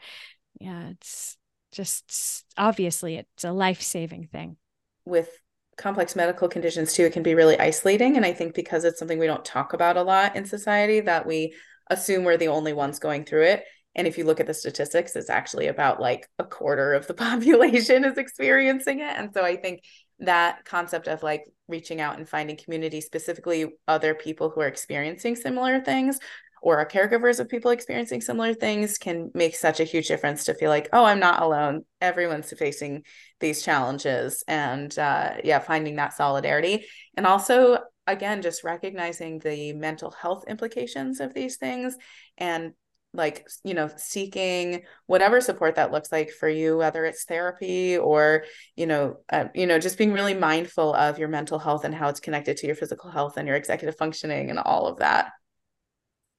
[0.62, 1.36] yeah it's
[1.75, 4.57] just obviously it's a life-saving thing.
[5.05, 5.29] With
[5.77, 9.19] complex medical conditions too it can be really isolating and i think because it's something
[9.19, 11.53] we don't talk about a lot in society that we
[11.89, 13.63] assume we're the only ones going through it.
[13.97, 17.13] And if you look at the statistics it's actually about like a quarter of the
[17.27, 19.15] population is experiencing it.
[19.17, 19.83] And so i think
[20.19, 25.35] that concept of like reaching out and finding community specifically other people who are experiencing
[25.35, 26.19] similar things
[26.65, 30.56] or are caregivers of people experiencing similar things can make such a huge difference to
[30.56, 31.86] feel like oh i'm not alone.
[32.01, 33.04] Everyone's facing
[33.39, 36.86] these challenges and uh, yeah finding that solidarity.
[37.15, 41.95] And also again just recognizing the mental health implications of these things
[42.38, 42.73] and
[43.13, 48.43] like you know seeking whatever support that looks like for you whether it's therapy or
[48.75, 52.10] you know uh, you know just being really mindful of your mental health and how
[52.10, 55.32] it's connected to your physical health and your executive functioning and all of that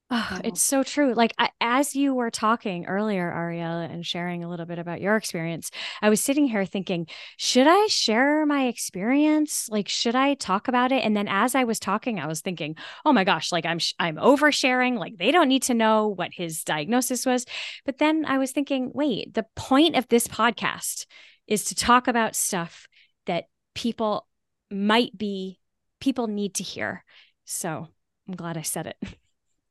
[0.08, 1.14] Oh, it's so true.
[1.14, 5.16] Like I, as you were talking earlier, Ariela, and sharing a little bit about your
[5.16, 9.68] experience, I was sitting here thinking, should I share my experience?
[9.68, 11.02] Like, should I talk about it?
[11.02, 14.14] And then as I was talking, I was thinking, oh my gosh, like I'm I'm
[14.14, 14.96] oversharing.
[14.96, 17.44] Like they don't need to know what his diagnosis was.
[17.84, 21.06] But then I was thinking, wait, the point of this podcast
[21.48, 22.86] is to talk about stuff
[23.26, 24.28] that people
[24.70, 25.58] might be
[25.98, 27.04] people need to hear.
[27.44, 27.88] So
[28.28, 28.96] I'm glad I said it.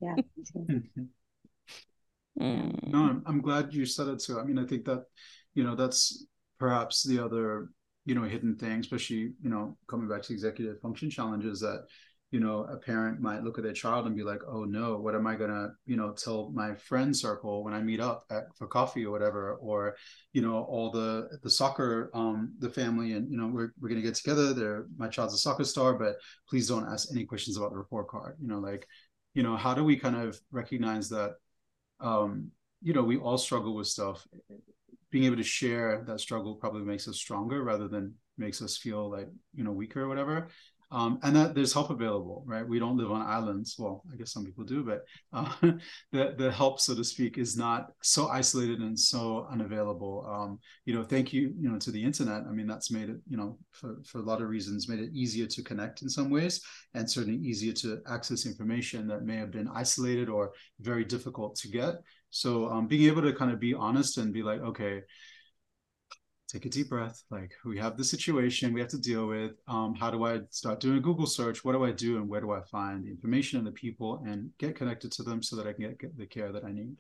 [0.05, 0.15] Yeah.
[2.39, 2.87] Mm.
[2.87, 4.39] No, I'm, I'm glad you said it too.
[4.39, 5.05] I mean, I think that,
[5.53, 6.25] you know, that's
[6.59, 7.69] perhaps the other,
[8.05, 11.85] you know, hidden thing, especially, you know, coming back to executive function challenges that,
[12.31, 15.15] you know, a parent might look at their child and be like, oh no, what
[15.15, 18.67] am I gonna, you know, tell my friend circle when I meet up at, for
[18.67, 19.95] coffee or whatever, or,
[20.33, 24.01] you know, all the the soccer, um, the family, and you know, we're we're gonna
[24.01, 24.53] get together.
[24.53, 26.15] There, my child's a soccer star, but
[26.49, 28.35] please don't ask any questions about the report card.
[28.41, 28.85] You know, like
[29.35, 31.35] you know how do we kind of recognize that
[31.99, 32.49] um
[32.81, 34.27] you know we all struggle with stuff.
[35.11, 39.09] Being able to share that struggle probably makes us stronger rather than makes us feel
[39.09, 40.47] like you know weaker or whatever
[40.91, 42.67] um, and that there's help available, right?
[42.67, 43.75] We don't live on islands.
[43.77, 45.51] Well, I guess some people do, but uh,
[46.11, 50.25] the the help, so to speak, is not so isolated and so unavailable.
[50.29, 52.43] Um, you know, thank you, you know, to the internet.
[52.47, 55.11] I mean, that's made it, you know, for for a lot of reasons, made it
[55.13, 56.61] easier to connect in some ways,
[56.93, 61.67] and certainly easier to access information that may have been isolated or very difficult to
[61.67, 61.95] get.
[62.29, 65.01] So, um, being able to kind of be honest and be like, okay
[66.47, 69.53] take a deep breath like we have the situation we have to deal with.
[69.67, 71.63] Um, how do i start doing a google search?
[71.65, 74.51] What do i do and where do i find the information and the people and
[74.57, 76.95] get connected to them so that i can get, get the care that i need?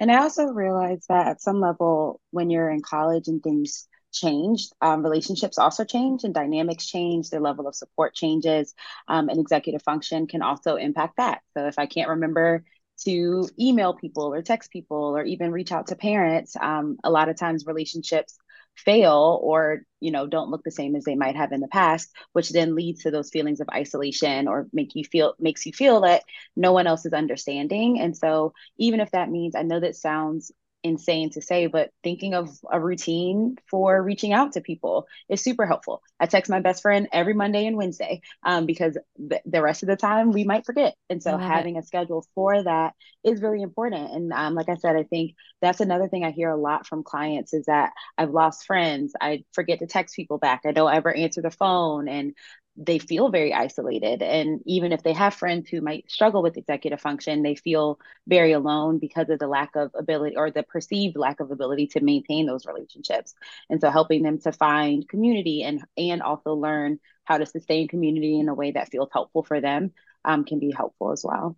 [0.00, 4.68] And i also realized that at some level when you're in college and things change
[4.80, 8.74] um, relationships also change and dynamics change their level of support changes
[9.08, 11.42] um, and executive function can also impact that.
[11.56, 12.64] So if i can't remember
[13.04, 17.28] to email people or text people or even reach out to parents um, a lot
[17.28, 18.36] of times relationships
[18.76, 22.10] fail or you know don't look the same as they might have in the past
[22.32, 26.02] which then leads to those feelings of isolation or make you feel makes you feel
[26.02, 26.22] that
[26.56, 27.98] no one else is understanding.
[28.00, 30.52] And so even if that means i know that sounds
[30.86, 35.66] insane to say, but thinking of a routine for reaching out to people is super
[35.66, 36.02] helpful.
[36.18, 39.88] I text my best friend every Monday and Wednesday um, because th- the rest of
[39.88, 40.94] the time we might forget.
[41.10, 41.80] And so having it.
[41.80, 42.94] a schedule for that
[43.24, 44.12] is really important.
[44.12, 47.02] And um, like I said, I think that's another thing I hear a lot from
[47.02, 49.12] clients is that I've lost friends.
[49.20, 50.62] I forget to text people back.
[50.66, 52.08] I don't ever answer the phone.
[52.08, 52.34] And
[52.76, 54.22] they feel very isolated.
[54.22, 58.52] And even if they have friends who might struggle with executive function, they feel very
[58.52, 62.46] alone because of the lack of ability or the perceived lack of ability to maintain
[62.46, 63.34] those relationships.
[63.70, 68.38] And so helping them to find community and and also learn how to sustain community
[68.38, 69.92] in a way that feels helpful for them
[70.24, 71.56] um, can be helpful as well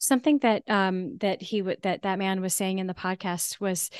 [0.00, 3.90] something that um that he would that that man was saying in the podcast was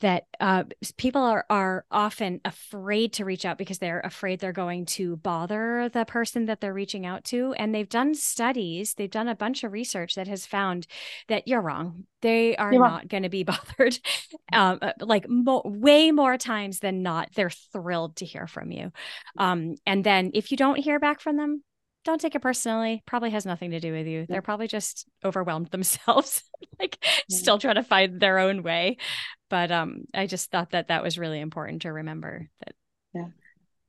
[0.00, 0.64] that uh,
[0.96, 5.88] people are are often afraid to reach out because they're afraid they're going to bother
[5.92, 9.62] the person that they're reaching out to and they've done studies they've done a bunch
[9.62, 10.86] of research that has found
[11.28, 13.98] that you're wrong they are you're not going to be bothered
[14.52, 18.90] um, uh, like mo- way more times than not they're thrilled to hear from you
[19.38, 21.62] um, and then if you don't hear back from them
[22.04, 23.02] don't take it personally.
[23.06, 24.24] Probably has nothing to do with you.
[24.26, 26.42] They're probably just overwhelmed themselves,
[26.80, 28.96] like still trying to find their own way.
[29.50, 32.74] But um, I just thought that that was really important to remember that.
[33.12, 33.26] Yeah.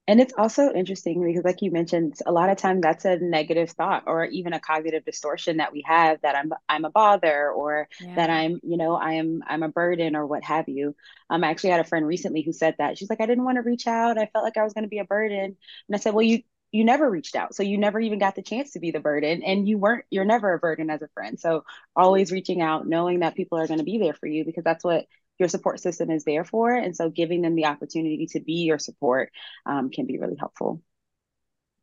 [0.08, 3.70] And it's also interesting because, like you mentioned, a lot of times that's a negative
[3.70, 7.88] thought or even a cognitive distortion that we have that I'm I'm a bother or
[8.02, 8.16] yeah.
[8.16, 10.96] that I'm you know I am I'm a burden or what have you.
[11.30, 13.58] Um, I actually had a friend recently who said that she's like I didn't want
[13.58, 14.18] to reach out.
[14.18, 16.42] I felt like I was going to be a burden, and I said, well, you
[16.72, 19.44] you never reached out so you never even got the chance to be the burden
[19.44, 21.64] and you weren't you're never a burden as a friend so
[21.96, 24.84] always reaching out knowing that people are going to be there for you because that's
[24.84, 25.06] what
[25.42, 28.78] your support system is there for and so giving them the opportunity to be your
[28.78, 29.32] support
[29.66, 30.80] um, can be really helpful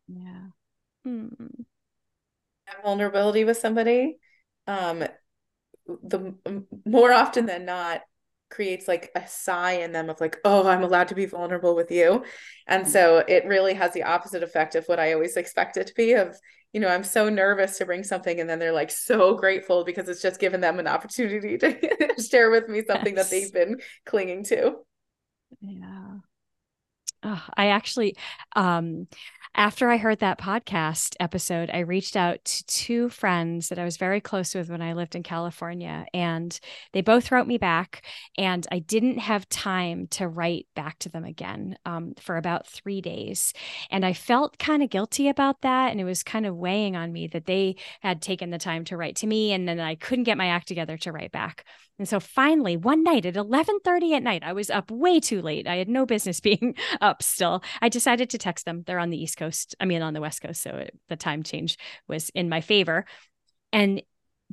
[0.07, 0.47] yeah
[1.05, 1.27] hmm.
[2.85, 4.17] vulnerability with somebody
[4.69, 5.03] um,
[6.05, 6.35] the
[6.87, 8.03] more often than not
[8.49, 11.91] creates like a sigh in them of like oh i'm allowed to be vulnerable with
[11.91, 12.25] you
[12.69, 12.93] and mm-hmm.
[12.93, 16.13] so it really has the opposite effect of what i always expect it to be
[16.13, 16.39] of
[16.73, 20.09] you know i'm so nervous to bring something and then they're like so grateful because
[20.09, 21.77] it's just given them an opportunity to
[22.31, 23.29] share with me something yes.
[23.29, 24.75] that they've been clinging to
[25.61, 26.15] yeah
[27.23, 28.17] oh, i actually
[28.55, 29.07] um
[29.55, 33.97] after I heard that podcast episode, I reached out to two friends that I was
[33.97, 36.59] very close with when I lived in California, and
[36.93, 38.05] they both wrote me back.
[38.37, 43.01] And I didn't have time to write back to them again um, for about three
[43.01, 43.53] days.
[43.91, 45.91] And I felt kind of guilty about that.
[45.91, 48.97] And it was kind of weighing on me that they had taken the time to
[48.97, 51.65] write to me, and then I couldn't get my act together to write back.
[51.99, 55.67] And so finally, one night at 11:30 at night, I was up way too late.
[55.67, 57.63] I had no business being up still.
[57.83, 58.85] I decided to text them.
[58.87, 61.43] They're on the East Coast, I mean on the West Coast, so it, the time
[61.43, 63.05] change was in my favor.
[63.73, 64.03] And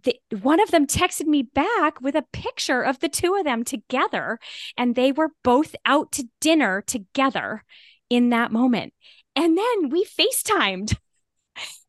[0.03, 3.63] the, one of them texted me back with a picture of the two of them
[3.63, 4.39] together
[4.75, 7.63] and they were both out to dinner together
[8.09, 8.93] in that moment.
[9.37, 10.97] And then we FaceTimed.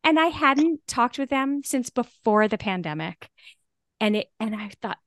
[0.01, 3.29] And I hadn't talked with them since before the pandemic
[3.99, 4.97] and it and i thought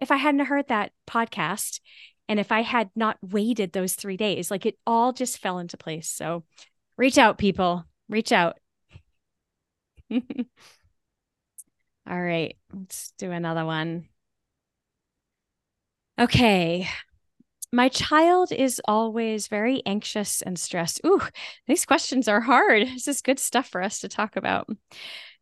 [0.00, 1.80] if i hadn't heard that podcast
[2.28, 5.76] and if i had not waited those three days like it all just fell into
[5.76, 6.44] place so
[6.96, 8.58] reach out people reach out
[10.10, 10.20] all
[12.06, 14.08] right let's do another one
[16.18, 16.88] okay
[17.72, 21.00] my child is always very anxious and stressed.
[21.04, 21.20] Ooh,
[21.66, 22.86] these questions are hard.
[22.86, 24.68] This is good stuff for us to talk about.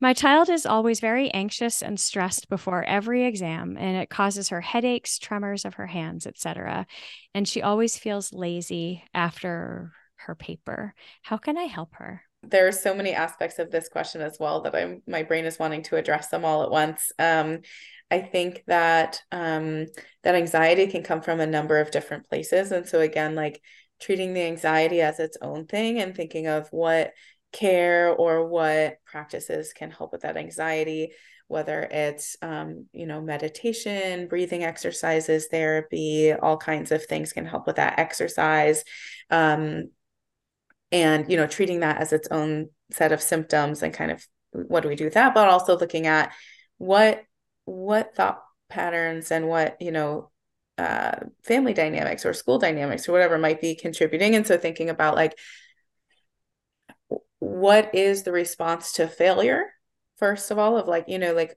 [0.04, 4.60] My child is always very anxious and stressed before every exam, and it causes her
[4.60, 6.86] headaches, tremors of her hands, etc.
[7.34, 10.94] And she always feels lazy after her paper.
[11.22, 12.20] How can I help her?
[12.42, 15.58] There are so many aspects of this question as well that I'm my brain is
[15.58, 17.10] wanting to address them all at once.
[17.18, 17.60] Um,
[18.10, 19.86] I think that um,
[20.22, 23.62] that anxiety can come from a number of different places, and so again, like
[24.02, 27.12] treating the anxiety as its own thing and thinking of what
[27.54, 31.12] care or what practices can help with that anxiety
[31.46, 37.66] whether it's um, you know meditation breathing exercises therapy all kinds of things can help
[37.66, 38.84] with that exercise
[39.30, 39.90] um,
[40.90, 44.82] and you know treating that as its own set of symptoms and kind of what
[44.82, 46.32] do we do with that but also looking at
[46.78, 47.22] what
[47.66, 50.30] what thought patterns and what you know
[50.76, 54.34] uh, family dynamics or school dynamics or whatever might be contributing.
[54.34, 55.38] And so thinking about like
[57.44, 59.64] what is the response to failure
[60.18, 61.54] first of all of like you know like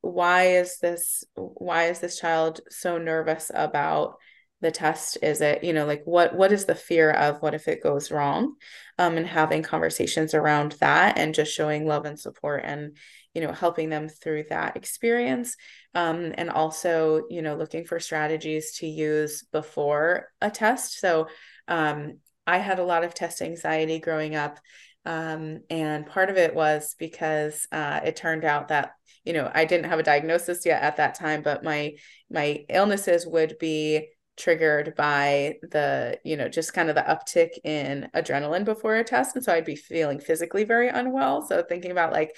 [0.00, 4.16] why is this why is this child so nervous about
[4.62, 5.18] the test?
[5.22, 8.10] Is it you know like what what is the fear of what if it goes
[8.10, 8.54] wrong?
[8.98, 12.96] Um and having conversations around that and just showing love and support and
[13.34, 15.56] you know helping them through that experience.
[15.94, 20.98] Um and also you know looking for strategies to use before a test.
[21.00, 21.28] So
[21.68, 24.60] um i had a lot of test anxiety growing up
[25.06, 28.92] um and part of it was because uh it turned out that
[29.24, 31.92] you know i didn't have a diagnosis yet at that time but my
[32.30, 38.08] my illnesses would be triggered by the you know just kind of the uptick in
[38.14, 39.34] adrenaline before a test.
[39.34, 41.46] And so i'd be feeling physically very unwell.
[41.46, 42.36] So thinking about like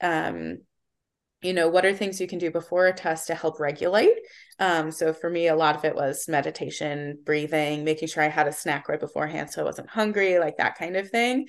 [0.00, 0.58] um
[1.42, 4.14] you know what are things you can do before a test to help regulate?
[4.60, 8.46] Um, so for me a lot of it was meditation breathing making sure i had
[8.46, 11.48] a snack right beforehand so i wasn't hungry like that kind of thing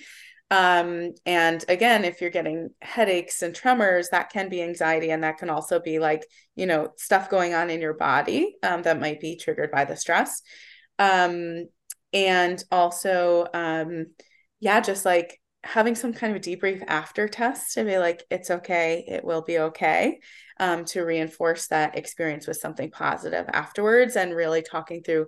[0.51, 5.09] um, and again, if you're getting headaches and tremors, that can be anxiety.
[5.09, 6.25] And that can also be like,
[6.55, 9.95] you know, stuff going on in your body um, that might be triggered by the
[9.95, 10.41] stress.
[10.99, 11.65] Um,
[12.13, 14.07] and also, um,
[14.59, 19.05] yeah, just like having some kind of debrief after test to be like, it's okay,
[19.07, 20.19] it will be okay.
[20.59, 25.25] Um, to reinforce that experience with something positive afterwards and really talking through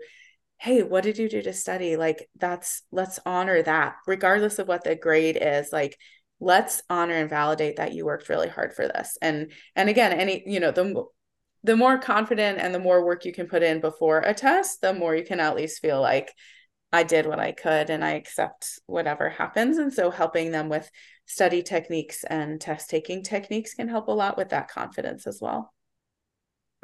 [0.66, 1.96] hey what did you do to study?
[1.96, 5.96] Like that's let's honor that regardless of what the grade is like
[6.40, 9.16] let's honor and validate that you worked really hard for this.
[9.22, 11.04] And and again any you know the
[11.64, 14.94] the more confident and the more work you can put in before a test the
[14.94, 16.32] more you can at least feel like
[16.94, 19.78] i did what i could and i accept whatever happens.
[19.78, 20.90] And so helping them with
[21.28, 25.75] study techniques and test taking techniques can help a lot with that confidence as well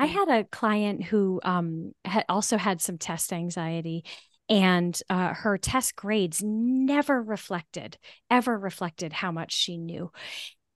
[0.01, 4.03] I had a client who um, had also had some test anxiety,
[4.49, 10.11] and uh, her test grades never reflected, ever reflected how much she knew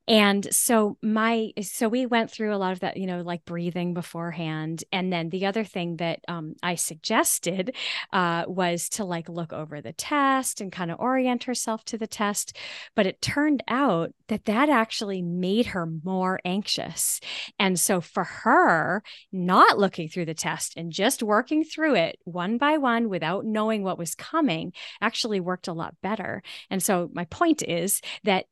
[0.08, 3.94] and so my so we went through a lot of that you know like breathing
[3.94, 4.84] beforehand.
[4.92, 7.76] And then the other thing that um, i suggested
[8.14, 12.08] uh, was to like look over the test and kind of orient herself to the
[12.08, 12.58] test.
[12.96, 17.20] But it turned out that that actually made her more anxious.
[17.60, 22.58] And so for her not looking through the test and just working through it one
[22.58, 26.44] by one without knowing what was coming actually worked a lot better.
[26.70, 28.46] And so my point is that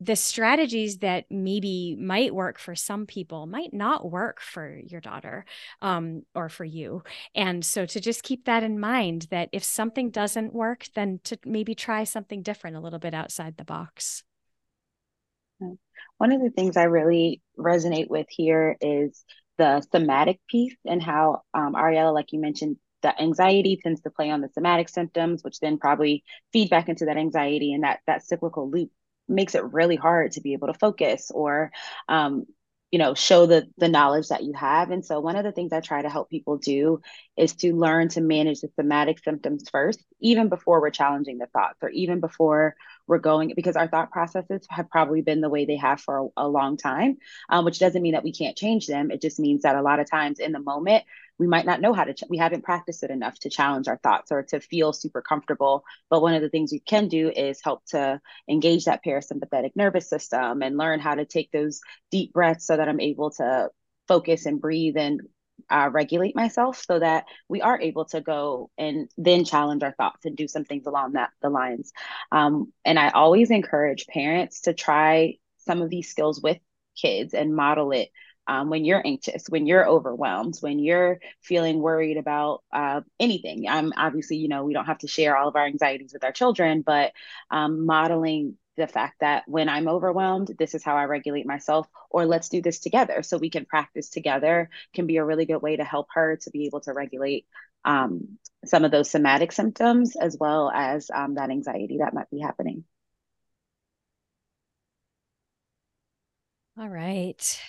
[0.00, 5.46] the strategies that maybe might work for some people might not work for your daughter
[5.80, 7.02] um, or for you.
[7.34, 11.38] And so to just keep that in mind that if something doesn't work, then to
[11.46, 14.22] maybe try something different a little bit outside the box.
[16.18, 19.24] One of the things I really resonate with here is
[19.56, 24.30] the somatic piece and how um, Ariela, like you mentioned, the anxiety tends to play
[24.30, 28.24] on the somatic symptoms, which then probably feed back into that anxiety and that that
[28.24, 28.90] cyclical loop
[29.28, 31.72] makes it really hard to be able to focus or
[32.08, 32.46] um,
[32.90, 34.90] you know show the the knowledge that you have.
[34.90, 37.00] And so one of the things i try to help people do
[37.36, 41.78] is to learn to manage the somatic symptoms first even before we're challenging the thoughts
[41.82, 42.74] or even before
[43.06, 46.44] we're going because our thought processes have probably been the way they have for a,
[46.44, 47.16] a long time
[47.48, 49.10] um, which doesn't mean that we can't change them.
[49.10, 51.04] It just means that a lot of times in the moment
[51.38, 53.98] we might not know how to ch- we haven't practiced it enough to challenge our
[53.98, 55.84] thoughts or to feel super comfortable.
[56.08, 60.08] But one of the things we can do is help to engage that parasympathetic nervous
[60.08, 61.80] system and learn how to take those
[62.10, 63.70] deep breaths so that i'm able to
[64.08, 65.22] focus and breathe and
[65.70, 70.24] uh, regulate myself so that we are able to go and then challenge our thoughts
[70.24, 71.92] and do some things along that the lines
[72.32, 76.58] um, and i always encourage parents to try some of these skills with
[76.96, 78.08] kids and model it
[78.48, 83.68] um, when you're anxious, when you're overwhelmed, when you're feeling worried about uh, anything.
[83.68, 86.32] I'm obviously, you know, we don't have to share all of our anxieties with our
[86.32, 87.12] children, but
[87.50, 92.26] um, modeling the fact that when I'm overwhelmed, this is how I regulate myself, or
[92.26, 95.76] let's do this together so we can practice together can be a really good way
[95.76, 97.46] to help her to be able to regulate
[97.84, 102.40] um, some of those somatic symptoms as well as um, that anxiety that might be
[102.40, 102.84] happening.
[106.78, 107.60] All right.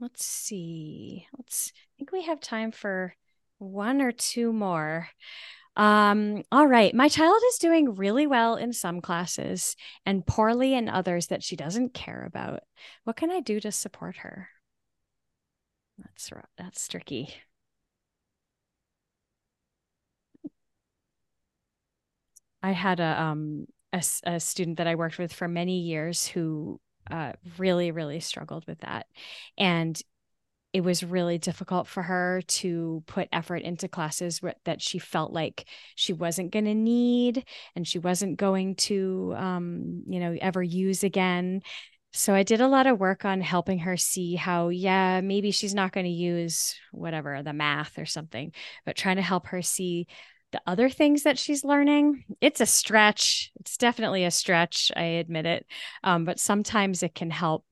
[0.00, 1.26] Let's see.
[1.36, 3.14] Let's I think we have time for
[3.58, 5.08] one or two more.
[5.76, 6.94] Um, all right.
[6.94, 11.54] My child is doing really well in some classes and poorly in others that she
[11.56, 12.62] doesn't care about.
[13.04, 14.48] What can I do to support her?
[15.98, 17.34] That's that's tricky.
[22.62, 26.80] I had a um a, a student that I worked with for many years who
[27.10, 29.06] uh, really, really struggled with that.
[29.56, 30.00] And
[30.76, 35.64] it was really difficult for her to put effort into classes that she felt like
[35.94, 41.02] she wasn't going to need and she wasn't going to, um, you know, ever use
[41.02, 41.62] again.
[42.12, 45.74] So I did a lot of work on helping her see how, yeah, maybe she's
[45.74, 48.52] not going to use whatever, the math or something,
[48.84, 50.06] but trying to help her see
[50.52, 52.22] the other things that she's learning.
[52.42, 53.50] It's a stretch.
[53.60, 54.92] It's definitely a stretch.
[54.94, 55.64] I admit it.
[56.04, 57.64] Um, but sometimes it can help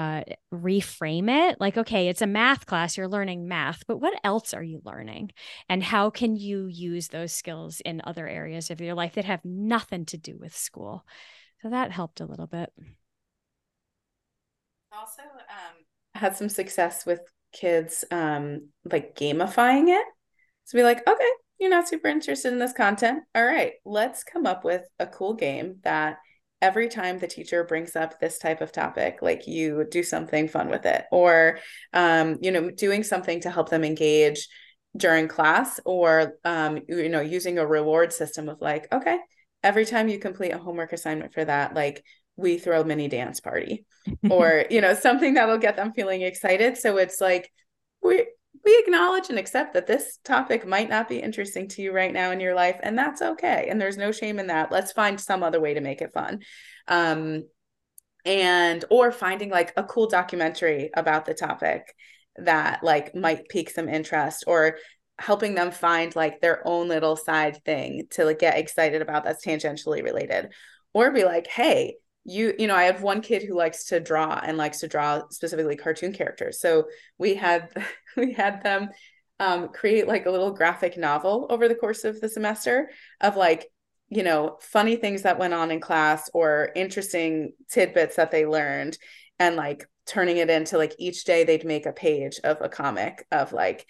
[0.00, 0.22] uh,
[0.52, 1.60] reframe it.
[1.60, 5.30] Like okay it's a math class you're learning math but what else are you learning?
[5.68, 9.44] And how can you use those skills in other areas of your life that have
[9.44, 11.04] nothing to do with school?
[11.62, 12.72] So that helped a little bit.
[14.92, 15.84] Also um,
[16.14, 17.20] had some success with
[17.52, 20.06] kids um, like gamifying it.
[20.64, 23.24] So be like okay you're not super interested in this content.
[23.34, 26.16] All right let's come up with a cool game that
[26.62, 30.68] every time the teacher brings up this type of topic like you do something fun
[30.68, 31.58] with it or
[31.92, 34.48] um, you know doing something to help them engage
[34.96, 39.18] during class or um, you know using a reward system of like okay
[39.62, 42.02] every time you complete a homework assignment for that like
[42.40, 43.84] we throw a mini dance party
[44.30, 46.76] or you know something that'll get them feeling excited.
[46.76, 47.52] So it's like
[48.02, 48.26] we
[48.64, 52.30] we acknowledge and accept that this topic might not be interesting to you right now
[52.30, 54.70] in your life and that's okay and there's no shame in that.
[54.72, 56.40] Let's find some other way to make it fun.
[56.88, 57.44] Um
[58.26, 61.94] and or finding like a cool documentary about the topic
[62.36, 64.76] that like might pique some interest or
[65.18, 69.44] helping them find like their own little side thing to like get excited about that's
[69.44, 70.50] tangentially related.
[70.92, 74.38] Or be like hey you you know i have one kid who likes to draw
[74.44, 76.60] and likes to draw specifically cartoon characters.
[76.60, 76.86] So
[77.18, 77.70] we had
[78.16, 78.90] we had them
[79.38, 82.90] um, create like a little graphic novel over the course of the semester
[83.20, 83.70] of like
[84.10, 88.98] you know funny things that went on in class or interesting tidbits that they learned
[89.38, 93.26] and like turning it into like each day they'd make a page of a comic
[93.30, 93.86] of like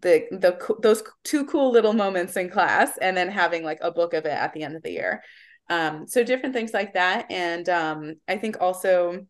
[0.00, 4.14] the the those two cool little moments in class and then having like a book
[4.14, 5.22] of it at the end of the year
[5.70, 7.30] um, so different things like that.
[7.30, 9.24] And um, I think also,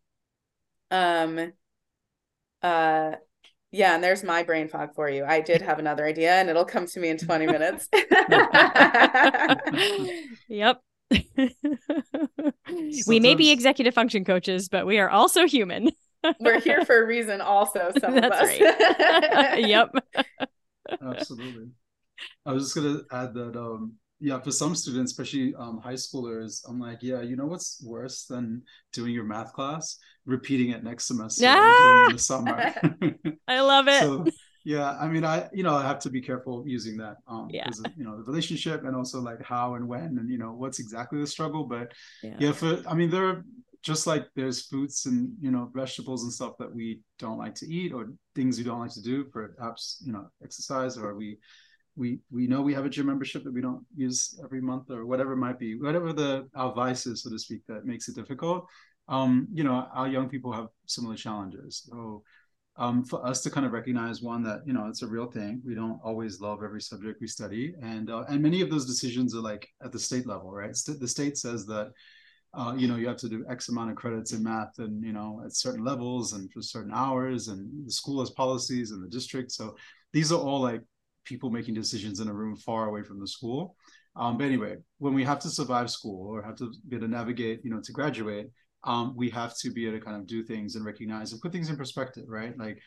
[0.91, 1.53] um,
[2.63, 3.13] uh,
[3.71, 5.25] yeah, and there's my brain fog for you.
[5.25, 7.89] I did have another idea and it'll come to me in 20 minutes.
[10.49, 10.81] yep.
[13.07, 15.91] we may be executive function coaches, but we are also human.
[16.41, 17.91] We're here for a reason, also.
[18.01, 18.61] Some That's of us.
[18.61, 19.67] right.
[19.67, 19.91] yep.
[21.03, 21.71] Absolutely.
[22.45, 26.63] I was just gonna add that um, yeah for some students especially um, high schoolers
[26.69, 28.63] i'm like yeah you know what's worse than
[28.93, 29.97] doing your math class?
[30.27, 32.75] Repeating it next semester yeah the summer.
[33.49, 34.01] I love it.
[34.01, 34.27] So,
[34.65, 37.65] yeah i mean i you know i have to be careful using that um yeah.
[37.65, 40.53] because of, you know the relationship and also like how and when and you know
[40.53, 41.93] what's exactly the struggle but
[42.23, 43.45] yeah, yeah for i mean there are
[43.83, 47.67] just like there's fruits and you know vegetables and stuff that we don't like to
[47.67, 51.39] eat or things we don't like to do perhaps you know exercise or we
[52.01, 55.05] we we know we have a gym membership that we don't use every month or
[55.07, 58.17] whatever it might be whatever the our vice is so to speak that makes it
[58.17, 58.67] difficult.
[59.09, 61.73] Um you know our young people have similar challenges.
[61.89, 62.23] So
[62.77, 65.61] um, for us to kind of recognize one that you know it's a real thing.
[65.67, 67.75] We don't always love every subject we study.
[67.83, 70.75] And uh, and many of those decisions are like at the state level right?
[71.05, 71.89] The state says that
[72.55, 75.13] uh, you know you have to do x amount of credits in math and you
[75.13, 79.09] know at certain levels and for certain hours and the school has policies and the
[79.19, 79.53] district.
[79.53, 79.77] So
[80.13, 80.83] these are all like
[81.25, 83.77] people making decisions in a room far away from the school.
[84.17, 87.13] Um, but anyway, when we have to survive school or have to be able to
[87.13, 88.51] navigate, you know, to graduate,
[88.85, 91.53] um, we have to be able to kind of do things and recognize and put
[91.53, 92.59] things in perspective, right?
[92.59, 92.81] Like,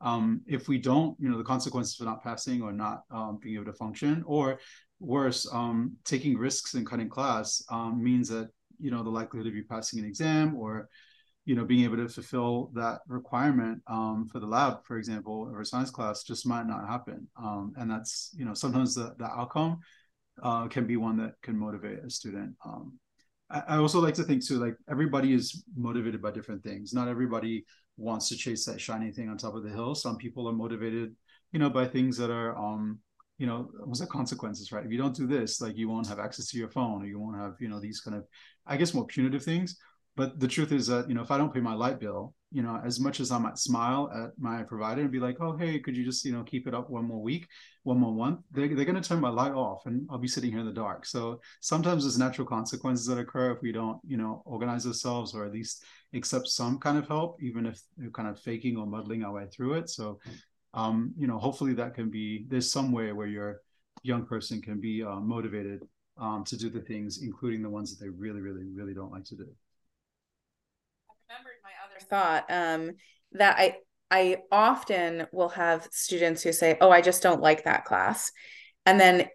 [0.00, 3.56] um, if we don't, you know, the consequences for not passing or not um, being
[3.56, 4.58] able to function, or
[4.98, 9.54] worse, um, taking risks and cutting class um, means that you know the likelihood of
[9.54, 10.88] you passing an exam or
[11.50, 15.62] you know being able to fulfill that requirement um, for the lab for example or
[15.62, 17.26] a science class just might not happen.
[17.36, 19.80] Um, and that's you know sometimes the, the outcome
[20.44, 22.54] uh, can be one that can motivate a student.
[22.64, 23.00] Um,
[23.50, 26.92] I, I, also like to think too like everybody is motivated by different things.
[26.92, 27.64] Not everybody
[27.96, 29.96] wants to chase that shiny thing on top of the hill.
[29.96, 31.16] Some people are motivated
[31.50, 33.00] you know by things that are um
[33.38, 34.86] you know what's the consequences right?
[34.86, 37.18] If you don't do this like you won't have access to your phone or you
[37.18, 38.24] won't have you know these kind of
[38.66, 39.78] i guess more punitive things
[40.16, 42.62] but the truth is that you know if i don't pay my light bill you
[42.62, 45.78] know as much as i might smile at my provider and be like oh hey
[45.78, 47.46] could you just you know keep it up one more week
[47.82, 48.40] one more month?
[48.50, 50.72] They're, they're going to turn my light off and i'll be sitting here in the
[50.72, 51.06] dark.
[51.06, 55.44] So sometimes there's natural consequences that occur if we don't you know organize ourselves or
[55.46, 55.84] at least
[56.14, 59.46] accept some kind of help even if we're kind of faking or muddling our way
[59.46, 59.88] through it.
[59.88, 60.18] So
[60.74, 63.60] um you know hopefully that can be there's some way where your
[64.02, 65.82] young person can be uh, motivated
[66.18, 69.24] um, to do the things including the ones that they really really really don't like
[69.24, 69.48] to do
[72.02, 72.92] thought um,
[73.32, 73.76] that I
[74.10, 78.32] I often will have students who say, "Oh, I just don't like that class,"
[78.86, 79.28] and then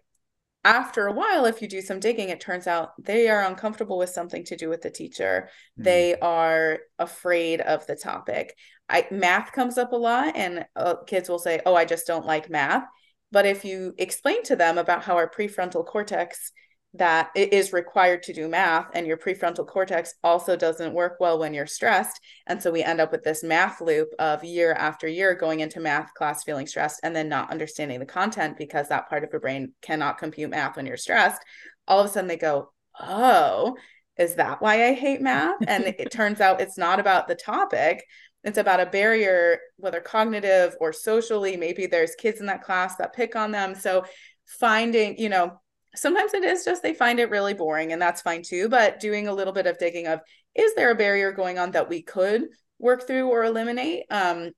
[0.66, 4.10] after a while, if you do some digging, it turns out they are uncomfortable with
[4.10, 5.48] something to do with the teacher.
[5.78, 5.84] Mm.
[5.84, 8.52] They are afraid of the topic.
[8.88, 12.26] I math comes up a lot, and uh, kids will say, "Oh, I just don't
[12.26, 12.84] like math."
[13.30, 16.52] But if you explain to them about how our prefrontal cortex
[16.98, 21.38] that it is required to do math and your prefrontal cortex also doesn't work well
[21.38, 22.20] when you're stressed.
[22.46, 25.80] And so we end up with this math loop of year after year going into
[25.80, 29.40] math class feeling stressed and then not understanding the content because that part of your
[29.40, 31.42] brain cannot compute math when you're stressed.
[31.88, 33.76] All of a sudden they go oh
[34.16, 35.56] is that why i hate math?
[35.66, 38.04] And it turns out it's not about the topic.
[38.44, 41.56] It's about a barrier whether cognitive or socially.
[41.56, 43.74] Maybe there's kids in that class that pick on them.
[43.74, 44.04] So
[44.46, 45.60] finding you know
[45.96, 49.28] sometimes it is just they find it really boring and that's fine too but doing
[49.28, 50.20] a little bit of digging of
[50.54, 52.46] is there a barrier going on that we could
[52.78, 54.04] work through or eliminate?
[54.10, 54.50] Um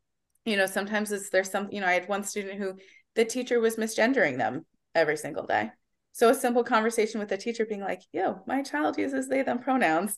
[0.45, 2.75] you know sometimes it's there's some you know i had one student who
[3.15, 4.65] the teacher was misgendering them
[4.95, 5.71] every single day.
[6.13, 9.59] So a simple conversation with the teacher being like yo my child uses they them
[9.59, 10.17] pronouns.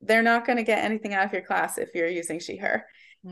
[0.00, 2.84] They're not going to get anything out of your class if you're using she her.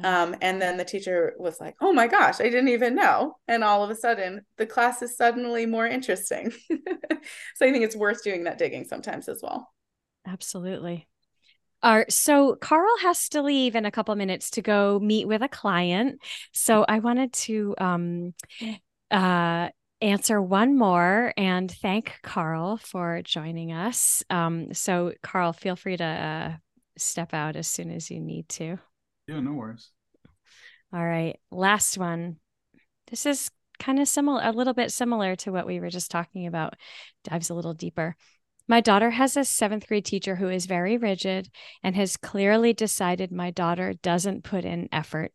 [0.03, 3.37] Um, and then the teacher was like, oh my gosh, I didn't even know.
[3.49, 6.51] And all of a sudden, the class is suddenly more interesting.
[6.71, 9.69] so I think it's worth doing that digging sometimes as well.
[10.27, 11.07] Absolutely.
[11.83, 15.43] All right, so Karl has to leave in a couple minutes to go meet with
[15.43, 16.21] a client.
[16.53, 18.35] So I wanted to um,
[19.11, 19.69] uh,
[20.01, 24.25] answer one more and thank Karl for joining us.
[24.31, 26.53] Um, so, Karl, feel free to uh,
[26.97, 28.79] step out as soon as you need to.
[29.27, 29.91] Yeah, no worries.
[30.93, 31.39] All right.
[31.51, 32.37] Last one.
[33.09, 36.47] This is kind of similar, a little bit similar to what we were just talking
[36.47, 36.75] about,
[37.25, 38.17] dives a little deeper.
[38.69, 41.51] My daughter has a seventh grade teacher who is very rigid
[41.83, 45.33] and has clearly decided my daughter doesn't put in effort.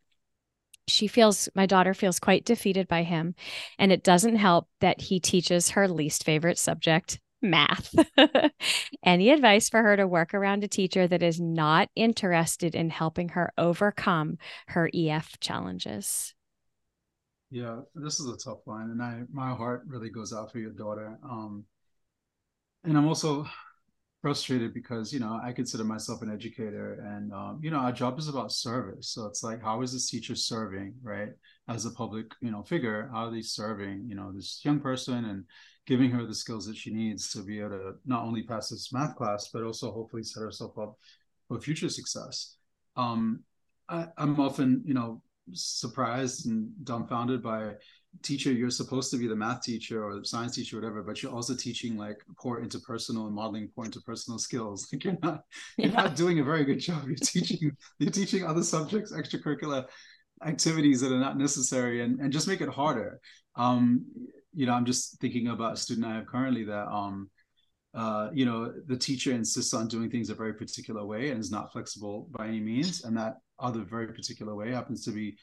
[0.88, 3.36] She feels, my daughter feels quite defeated by him,
[3.80, 7.94] and it doesn't help that he teaches her least favorite subject, math.
[9.04, 13.30] Any advice for her to work around a teacher that is not interested in helping
[13.30, 14.38] her overcome
[14.68, 16.34] her EF challenges?
[17.50, 20.72] Yeah, this is a tough one, and I my heart really goes out for your
[20.72, 21.18] daughter.
[21.24, 21.66] Um,
[22.86, 23.46] and I'm also
[24.22, 28.18] frustrated because you know I consider myself an educator, and um, you know our job
[28.20, 29.10] is about service.
[29.10, 31.30] So it's like, how is this teacher serving, right?
[31.68, 35.26] As a public, you know, figure, how are they serving, you know, this young person
[35.26, 35.46] and
[35.92, 38.94] giving her the skills that she needs to be able to not only pass this
[38.94, 40.98] math class, but also hopefully set herself up
[41.50, 42.56] for future success.
[42.96, 43.42] Um,
[43.90, 45.22] I, I'm often, you know,
[45.52, 47.74] surprised and dumbfounded by
[48.24, 51.22] teacher you're supposed to be the math teacher or the science teacher or whatever but
[51.22, 55.44] you're also teaching like poor interpersonal and modeling poor interpersonal skills like you're not
[55.78, 56.04] you're yeah.
[56.04, 59.86] not doing a very good job you're teaching you're teaching other subjects extracurricular
[60.46, 63.20] activities that are not necessary and, and just make it harder
[63.56, 64.06] um
[64.54, 67.30] you know, I'm just thinking about a student I have currently that, um,
[67.94, 71.52] uh, you know, the teacher insists on doing things a very particular way and is
[71.52, 73.04] not flexible by any means.
[73.04, 75.38] And that other very particular way happens to be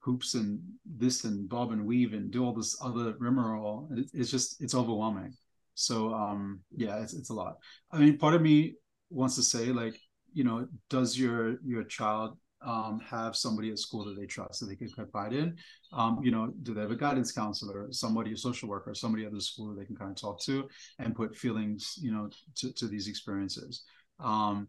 [0.00, 3.88] hoops and this and bob and weave and do all this other rigmarole.
[3.92, 5.32] It, it's just, it's overwhelming.
[5.74, 7.56] So, um, yeah, it's, it's a lot.
[7.90, 8.74] I mean, part of me
[9.10, 9.98] wants to say like,
[10.32, 14.66] you know, does your, your child um, have somebody at school that they trust that
[14.66, 15.56] they can confide in.
[15.92, 19.32] Um, you know, do they have a guidance counselor, somebody, a social worker, somebody at
[19.32, 22.86] the school they can kind of talk to and put feelings, you know, to, to
[22.86, 23.84] these experiences.
[24.20, 24.68] Um,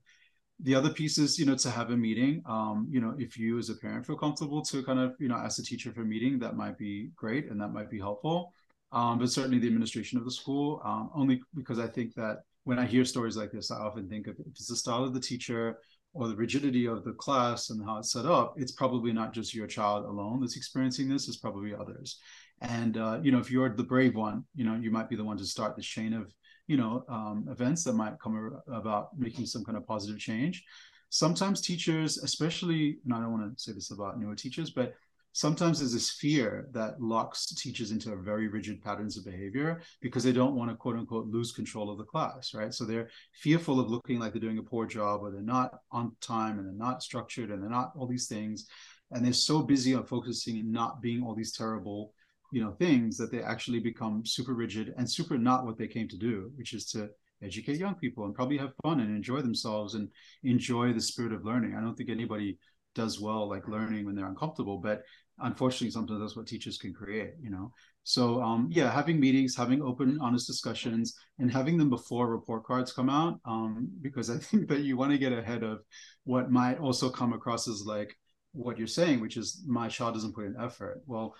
[0.61, 2.43] the other piece is, you know, to have a meeting.
[2.45, 5.35] Um, you know, if you as a parent feel comfortable to kind of, you know,
[5.35, 8.53] ask the teacher for a meeting, that might be great and that might be helpful.
[8.91, 12.77] Um, but certainly the administration of the school, um, only because I think that when
[12.77, 15.19] I hear stories like this, I often think of if it's the style of the
[15.19, 15.77] teacher,
[16.13, 19.53] or the rigidity of the class and how it's set up, it's probably not just
[19.53, 22.19] your child alone that's experiencing this, it's probably others.
[22.61, 25.23] And, uh, you know, if you're the brave one, you know, you might be the
[25.23, 26.33] one to start the chain of,
[26.67, 30.63] you know, um, events that might come about making some kind of positive change.
[31.09, 34.93] Sometimes teachers, especially, and I don't want to say this about newer teachers, but
[35.33, 40.31] sometimes there's this fear that locks teachers into very rigid patterns of behavior because they
[40.31, 42.73] don't want to quote unquote lose control of the class right?
[42.73, 46.15] So they're fearful of looking like they're doing a poor job or they're not on
[46.21, 48.67] time and they're not structured and they're not all these things.
[49.11, 52.13] And they're so busy on focusing and not being all these terrible
[52.51, 56.07] you know things that they actually become super rigid and super not what they came
[56.07, 57.07] to do which is to
[57.43, 60.09] educate young people and probably have fun and enjoy themselves and
[60.43, 61.75] enjoy the spirit of learning.
[61.75, 62.57] I don't think anybody
[62.99, 65.03] does well like learning when they're uncomfortable but
[65.39, 67.71] unfortunately sometimes that's what teachers can create you know?
[68.03, 72.91] So um, yeah having meetings having open honest discussions and having them before report cards
[72.91, 75.79] come out um, because i think that you want to get ahead of
[76.25, 78.15] what might also come across as like
[78.51, 81.01] what you're saying which is my child doesn't put in effort.
[81.05, 81.35] Well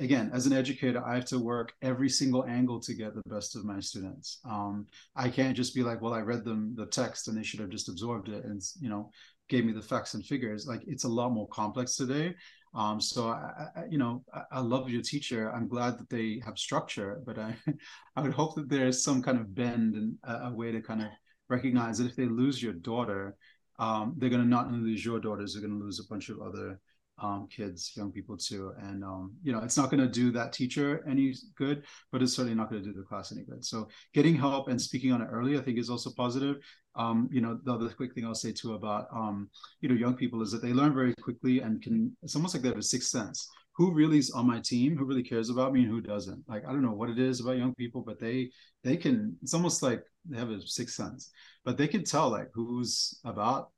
[0.00, 3.56] again, as an educator, I have to work every single angle to get the best
[3.56, 4.40] of my students.
[4.44, 7.60] Um, I can't just be like, well, I read them the text and they should
[7.60, 9.10] have just absorbed it and you know
[9.48, 10.66] gave me the facts and figures.
[10.66, 12.34] Like it's a lot more complex today.
[12.74, 15.52] Um, so I, I, you know, I, I, love your teacher.
[15.52, 17.54] I'm glad that they have structure, but I,
[18.16, 21.02] I would hope that there's some kind of bend and a, a way to kind
[21.02, 21.08] of
[21.50, 23.36] recognize that if they lose your daughter,
[23.78, 26.30] um, they're going to not only lose your daughters, they're going to lose a bunch
[26.30, 26.80] of other
[27.18, 28.72] um, kids, young people too.
[28.80, 32.34] And, um, you know, it's not going to do that teacher any good, but it's
[32.34, 33.64] certainly not going to do the class any good.
[33.64, 36.56] So getting help and speaking on it early, I think is also positive.
[36.94, 39.48] Um, you know, the other quick thing I'll say too about, um,
[39.80, 42.62] you know, young people is that they learn very quickly and can, it's almost like
[42.62, 43.48] they have a sixth sense.
[43.76, 44.96] Who really is on my team?
[44.96, 46.44] Who really cares about me and who doesn't?
[46.46, 48.50] Like, I don't know what it is about young people, but they,
[48.84, 51.30] they can, it's almost like they have a sixth sense,
[51.64, 53.70] but they can tell like who's about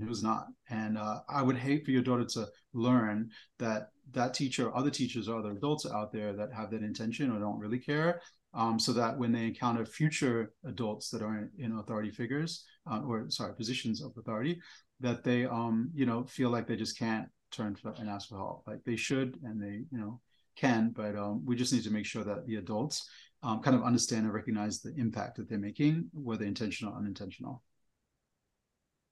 [0.00, 0.46] who's not.
[0.68, 5.28] And uh, I would hate for your daughter to learn that that teacher, other teachers,
[5.28, 8.20] or other adults out there that have that intention or don't really care.
[8.56, 13.00] Um, so that when they encounter future adults that are in, in authority figures uh,
[13.06, 14.60] or sorry positions of authority,
[15.00, 18.38] that they um, you know feel like they just can't turn for, and ask for
[18.38, 18.64] help.
[18.66, 20.20] Like they should and they you know
[20.56, 23.08] can, but um, we just need to make sure that the adults
[23.42, 27.62] um, kind of understand and recognize the impact that they're making, whether intentional or unintentional.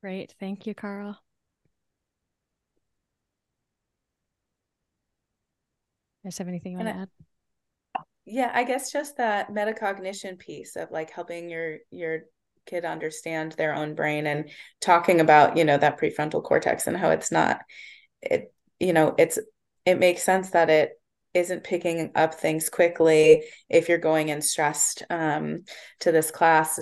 [0.01, 0.34] Great.
[0.40, 1.18] Thank you, Karl.
[6.24, 7.09] Does have anything you want to add?
[8.27, 12.20] Yeah, I guess just that metacognition piece of like helping your your
[12.66, 14.51] kid understand their own brain and
[14.81, 17.61] talking about, you know, that prefrontal cortex and how it's not
[18.22, 19.39] it you know, it's
[19.87, 20.93] it makes sense that it
[21.35, 25.64] isn't picking up things quickly if you're going in stressed um,
[26.01, 26.77] to this class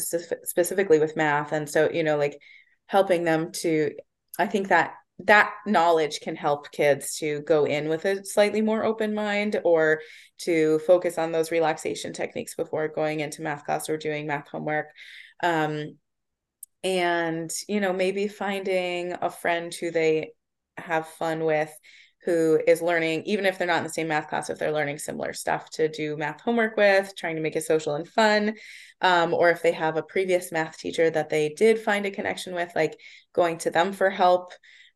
[0.45, 1.53] specifically with math.
[1.53, 2.40] And so you know like
[2.86, 3.90] helping them to
[4.38, 4.95] i think that
[5.27, 10.01] that knowledge can help kids to go in with a slightly more open mind or
[10.39, 14.87] to focus on those relaxation techniques before going into math class or doing math homework.
[15.43, 15.97] Um,
[16.85, 20.33] and you know maybe finding a friend who they
[20.77, 21.73] have fun with
[22.25, 24.99] who is learning, even if they're not in the same math class, if they're learning
[24.99, 28.55] similar stuff to do math homework with, trying to make it social and fun,
[29.01, 32.55] um, or if they have a previous math teacher that they did find a connection
[32.55, 32.97] with, like
[33.33, 34.53] going to them for help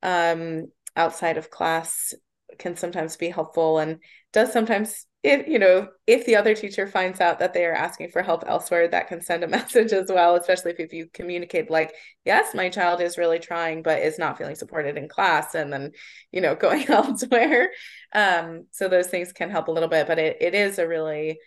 [0.06, 2.14] um, outside of class
[2.58, 3.98] can sometimes be helpful and
[4.32, 8.08] does sometimes if you know if the other teacher finds out that they are asking
[8.08, 11.70] for help elsewhere that can send a message as well especially if, if you communicate
[11.70, 11.92] like
[12.24, 15.90] yes my child is really trying but is not feeling supported in class and then
[16.30, 17.70] you know going elsewhere.
[18.14, 21.38] Um so those things can help a little bit but it, it is a really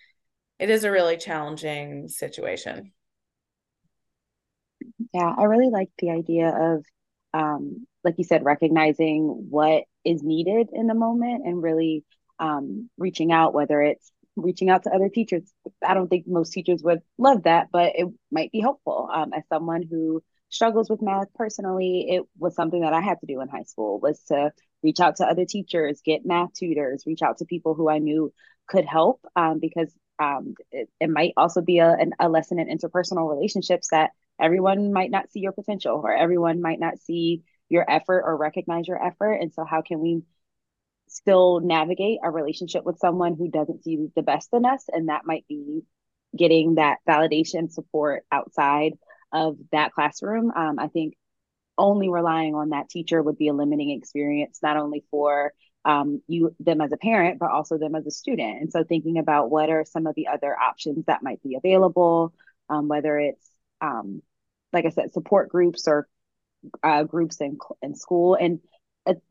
[0.60, 2.92] it is a really challenging situation.
[5.14, 6.86] Yeah i really like the idea of
[7.34, 12.04] um like you said recognizing what is needed in the moment and really
[12.40, 15.52] um, reaching out, whether it's reaching out to other teachers.
[15.86, 19.10] I don't think most teachers would love that, but it might be helpful.
[19.14, 23.28] Um, as someone who struggles with math personally, it was something that I had to
[23.28, 27.22] do in high school was to reach out to other teachers, get math tutors, reach
[27.22, 28.34] out to people who I knew
[28.68, 32.68] could help um, because um, it, it, might also be a, an, a lesson in
[32.68, 37.90] interpersonal relationships that everyone might not see your potential or everyone might not see your
[37.90, 39.36] effort or recognize your effort.
[39.36, 40.24] And so, how can we
[41.08, 44.86] still navigate a relationship with someone who doesn't see the best in us?
[44.92, 45.82] And that might be
[46.38, 48.94] getting that validation support outside
[49.32, 50.52] of that classroom.
[50.56, 51.16] Um, I think
[51.78, 55.54] only relying on that teacher would be a limiting experience, not only for
[55.86, 58.62] um, you them as a parent, but also them as a student.
[58.62, 62.34] And so thinking about what are some of the other options that might be available,
[62.70, 63.50] um, whether it's
[63.82, 64.22] um,
[64.74, 66.08] like I said, support groups or
[66.84, 68.60] uh, groups in in school, and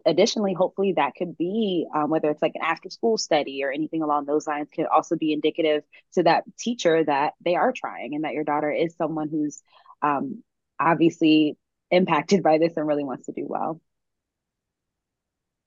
[0.06, 4.02] additionally, hopefully that could be um, whether it's like an after school study or anything
[4.02, 5.82] along those lines could also be indicative
[6.14, 9.62] to that teacher that they are trying and that your daughter is someone who's
[10.02, 10.42] um,
[10.80, 11.56] obviously
[11.90, 13.80] impacted by this and really wants to do well.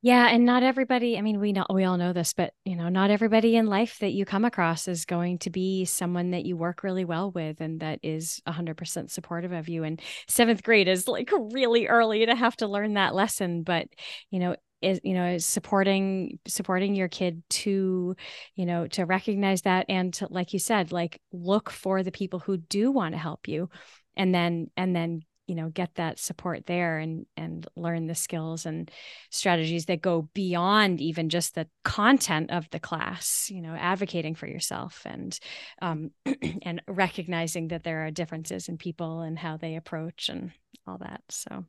[0.04, 2.90] Yeah, and not everybody, I mean, we know we all know this, but you know,
[2.90, 6.58] not everybody in life that you come across is going to be someone that you
[6.58, 9.84] work really well with and that is 100% supportive of you.
[9.84, 13.88] And 7th grade is like really early to have to learn that lesson, but
[14.32, 18.16] you know, is you know is supporting supporting your kid to
[18.56, 22.40] you know to recognize that and to like you said like look for the people
[22.40, 23.70] who do want to help you
[24.18, 25.22] and then and then
[25.52, 28.90] you know get that support there and and learn the skills and
[29.32, 34.48] strategies that go beyond even just the content of the class you know advocating for
[34.48, 35.38] yourself and
[35.82, 36.12] um
[36.62, 40.54] and recognizing that there are differences in people and how they approach and
[40.88, 41.22] all that.
[41.28, 41.66] So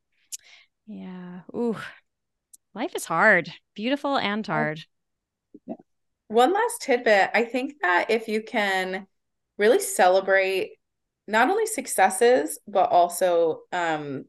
[0.87, 1.41] yeah.
[1.53, 1.77] Ooh
[2.75, 4.81] life is hard beautiful and hard.
[6.29, 9.07] one last tidbit I think that if you can
[9.59, 10.71] really celebrate
[11.27, 14.25] not only successes, but also um,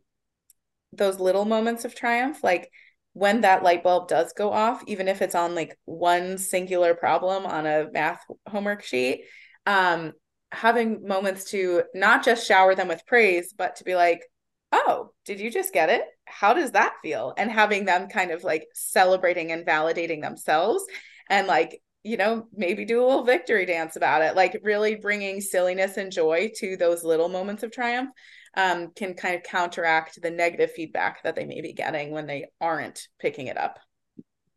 [0.91, 2.71] those little moments of triumph, like
[3.13, 7.45] when that light bulb does go off, even if it's on like one singular problem
[7.45, 9.25] on a math homework sheet,
[9.65, 10.13] um,
[10.51, 14.23] having moments to not just shower them with praise, but to be like,
[14.71, 16.03] oh, did you just get it?
[16.25, 17.33] How does that feel?
[17.37, 20.83] And having them kind of like celebrating and validating themselves
[21.29, 25.39] and like, you know, maybe do a little victory dance about it, like really bringing
[25.39, 28.09] silliness and joy to those little moments of triumph
[28.55, 32.47] um, can kind of counteract the negative feedback that they may be getting when they
[32.59, 33.79] aren't picking it up.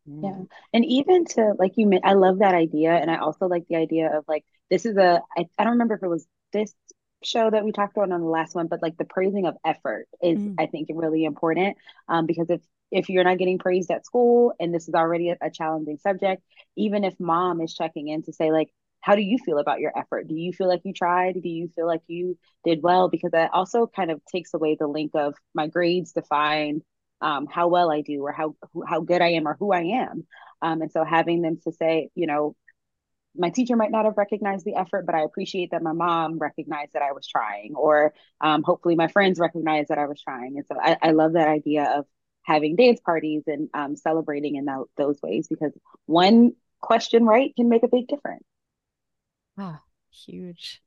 [0.05, 0.39] Yeah.
[0.73, 2.91] And even to like you, I love that idea.
[2.91, 5.95] And I also like the idea of like, this is a, I, I don't remember
[5.95, 6.73] if it was this
[7.23, 10.07] show that we talked about on the last one, but like the praising of effort
[10.21, 10.55] is, mm.
[10.59, 11.77] I think, really important.
[12.07, 12.61] Um, because if
[12.91, 16.43] if you're not getting praised at school and this is already a, a challenging subject,
[16.75, 18.69] even if mom is checking in to say like,
[19.01, 20.27] how do you feel about your effort?
[20.27, 21.41] Do you feel like you tried?
[21.41, 23.09] Do you feel like you did well?
[23.09, 26.81] Because that also kind of takes away the link of my grades define
[27.21, 28.55] um, how well I do or how
[28.87, 30.25] how good I am or who I am.
[30.61, 32.55] Um, and so having them to say, you know,
[33.35, 36.93] my teacher might not have recognized the effort, but I appreciate that my mom recognized
[36.93, 40.57] that I was trying, or um, hopefully my friends recognize that I was trying.
[40.57, 42.05] And so I, I love that idea of
[42.47, 45.73] having dance parties and um, celebrating in that, those ways because
[46.05, 48.43] one question right can make a big difference.
[49.59, 49.77] Oh,
[50.09, 50.81] huge.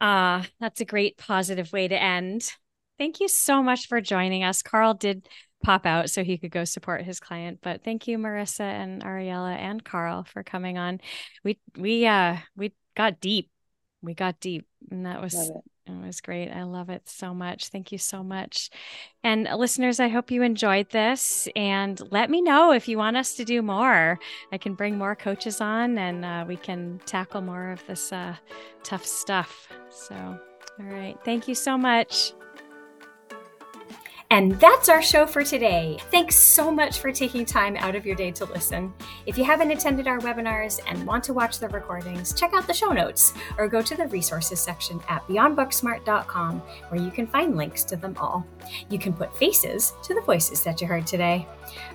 [0.00, 2.50] Ah, uh, that's a great positive way to end.
[2.98, 4.62] Thank you so much for joining us.
[4.62, 5.28] Karl did
[5.62, 9.54] pop out so he could go support his client, but thank you Marissa and Ariela
[9.56, 11.00] and Karl for coming on.
[11.44, 13.50] We we uh we got deep.
[14.00, 15.50] We got deep and that was
[15.86, 16.50] it was great.
[16.50, 17.68] I love it so much.
[17.68, 18.70] Thank you so much.
[19.22, 21.48] And listeners, I hope you enjoyed this.
[21.54, 24.18] And let me know if you want us to do more.
[24.52, 28.34] I can bring more coaches on and uh, we can tackle more of this uh,
[28.82, 29.68] tough stuff.
[29.90, 31.16] So, all right.
[31.24, 32.32] Thank you so much.
[34.30, 35.98] And that's our show for today.
[36.10, 38.92] Thanks so much for taking time out of your day to listen.
[39.24, 42.74] If you haven't attended our webinars and want to watch the recordings, check out the
[42.74, 46.58] show notes or go to the resources section at beyondbooksmart.com
[46.88, 48.44] where you can find links to them all.
[48.90, 51.46] You can put faces to the voices that you heard today.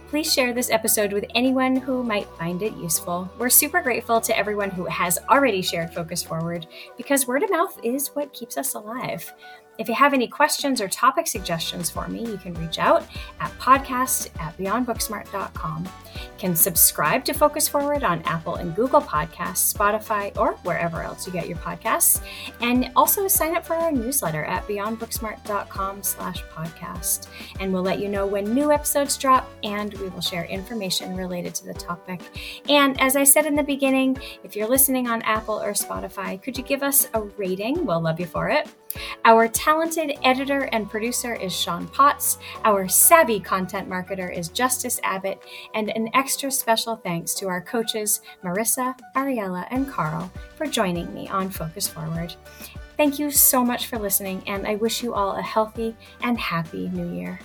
[0.07, 3.29] Please share this episode with anyone who might find it useful.
[3.37, 6.67] We're super grateful to everyone who has already shared Focus Forward
[6.97, 9.33] because word of mouth is what keeps us alive.
[9.77, 13.03] If you have any questions or topic suggestions for me, you can reach out
[13.39, 15.85] at podcast at beyondbooksmart.com.
[16.13, 21.25] You can subscribe to Focus Forward on Apple and Google Podcasts, Spotify, or wherever else
[21.25, 22.21] you get your podcasts.
[22.59, 27.27] And also sign up for our newsletter at beyondbooksmart.com slash podcast.
[27.59, 31.55] And we'll let you know when new episodes drop and we will share information related
[31.55, 32.21] to the topic.
[32.69, 36.57] And as I said in the beginning, if you're listening on Apple or Spotify, could
[36.57, 37.85] you give us a rating?
[37.85, 38.67] We'll love you for it.
[39.25, 42.37] Our talented editor and producer is Sean Potts.
[42.65, 45.41] Our savvy content marketer is Justice Abbott.
[45.73, 51.27] And an extra special thanks to our coaches, Marissa, Ariela, and Karl, for joining me
[51.27, 52.35] on Focus Forward.
[52.97, 56.87] Thank you so much for listening, and I wish you all a healthy and happy
[56.89, 57.39] new year.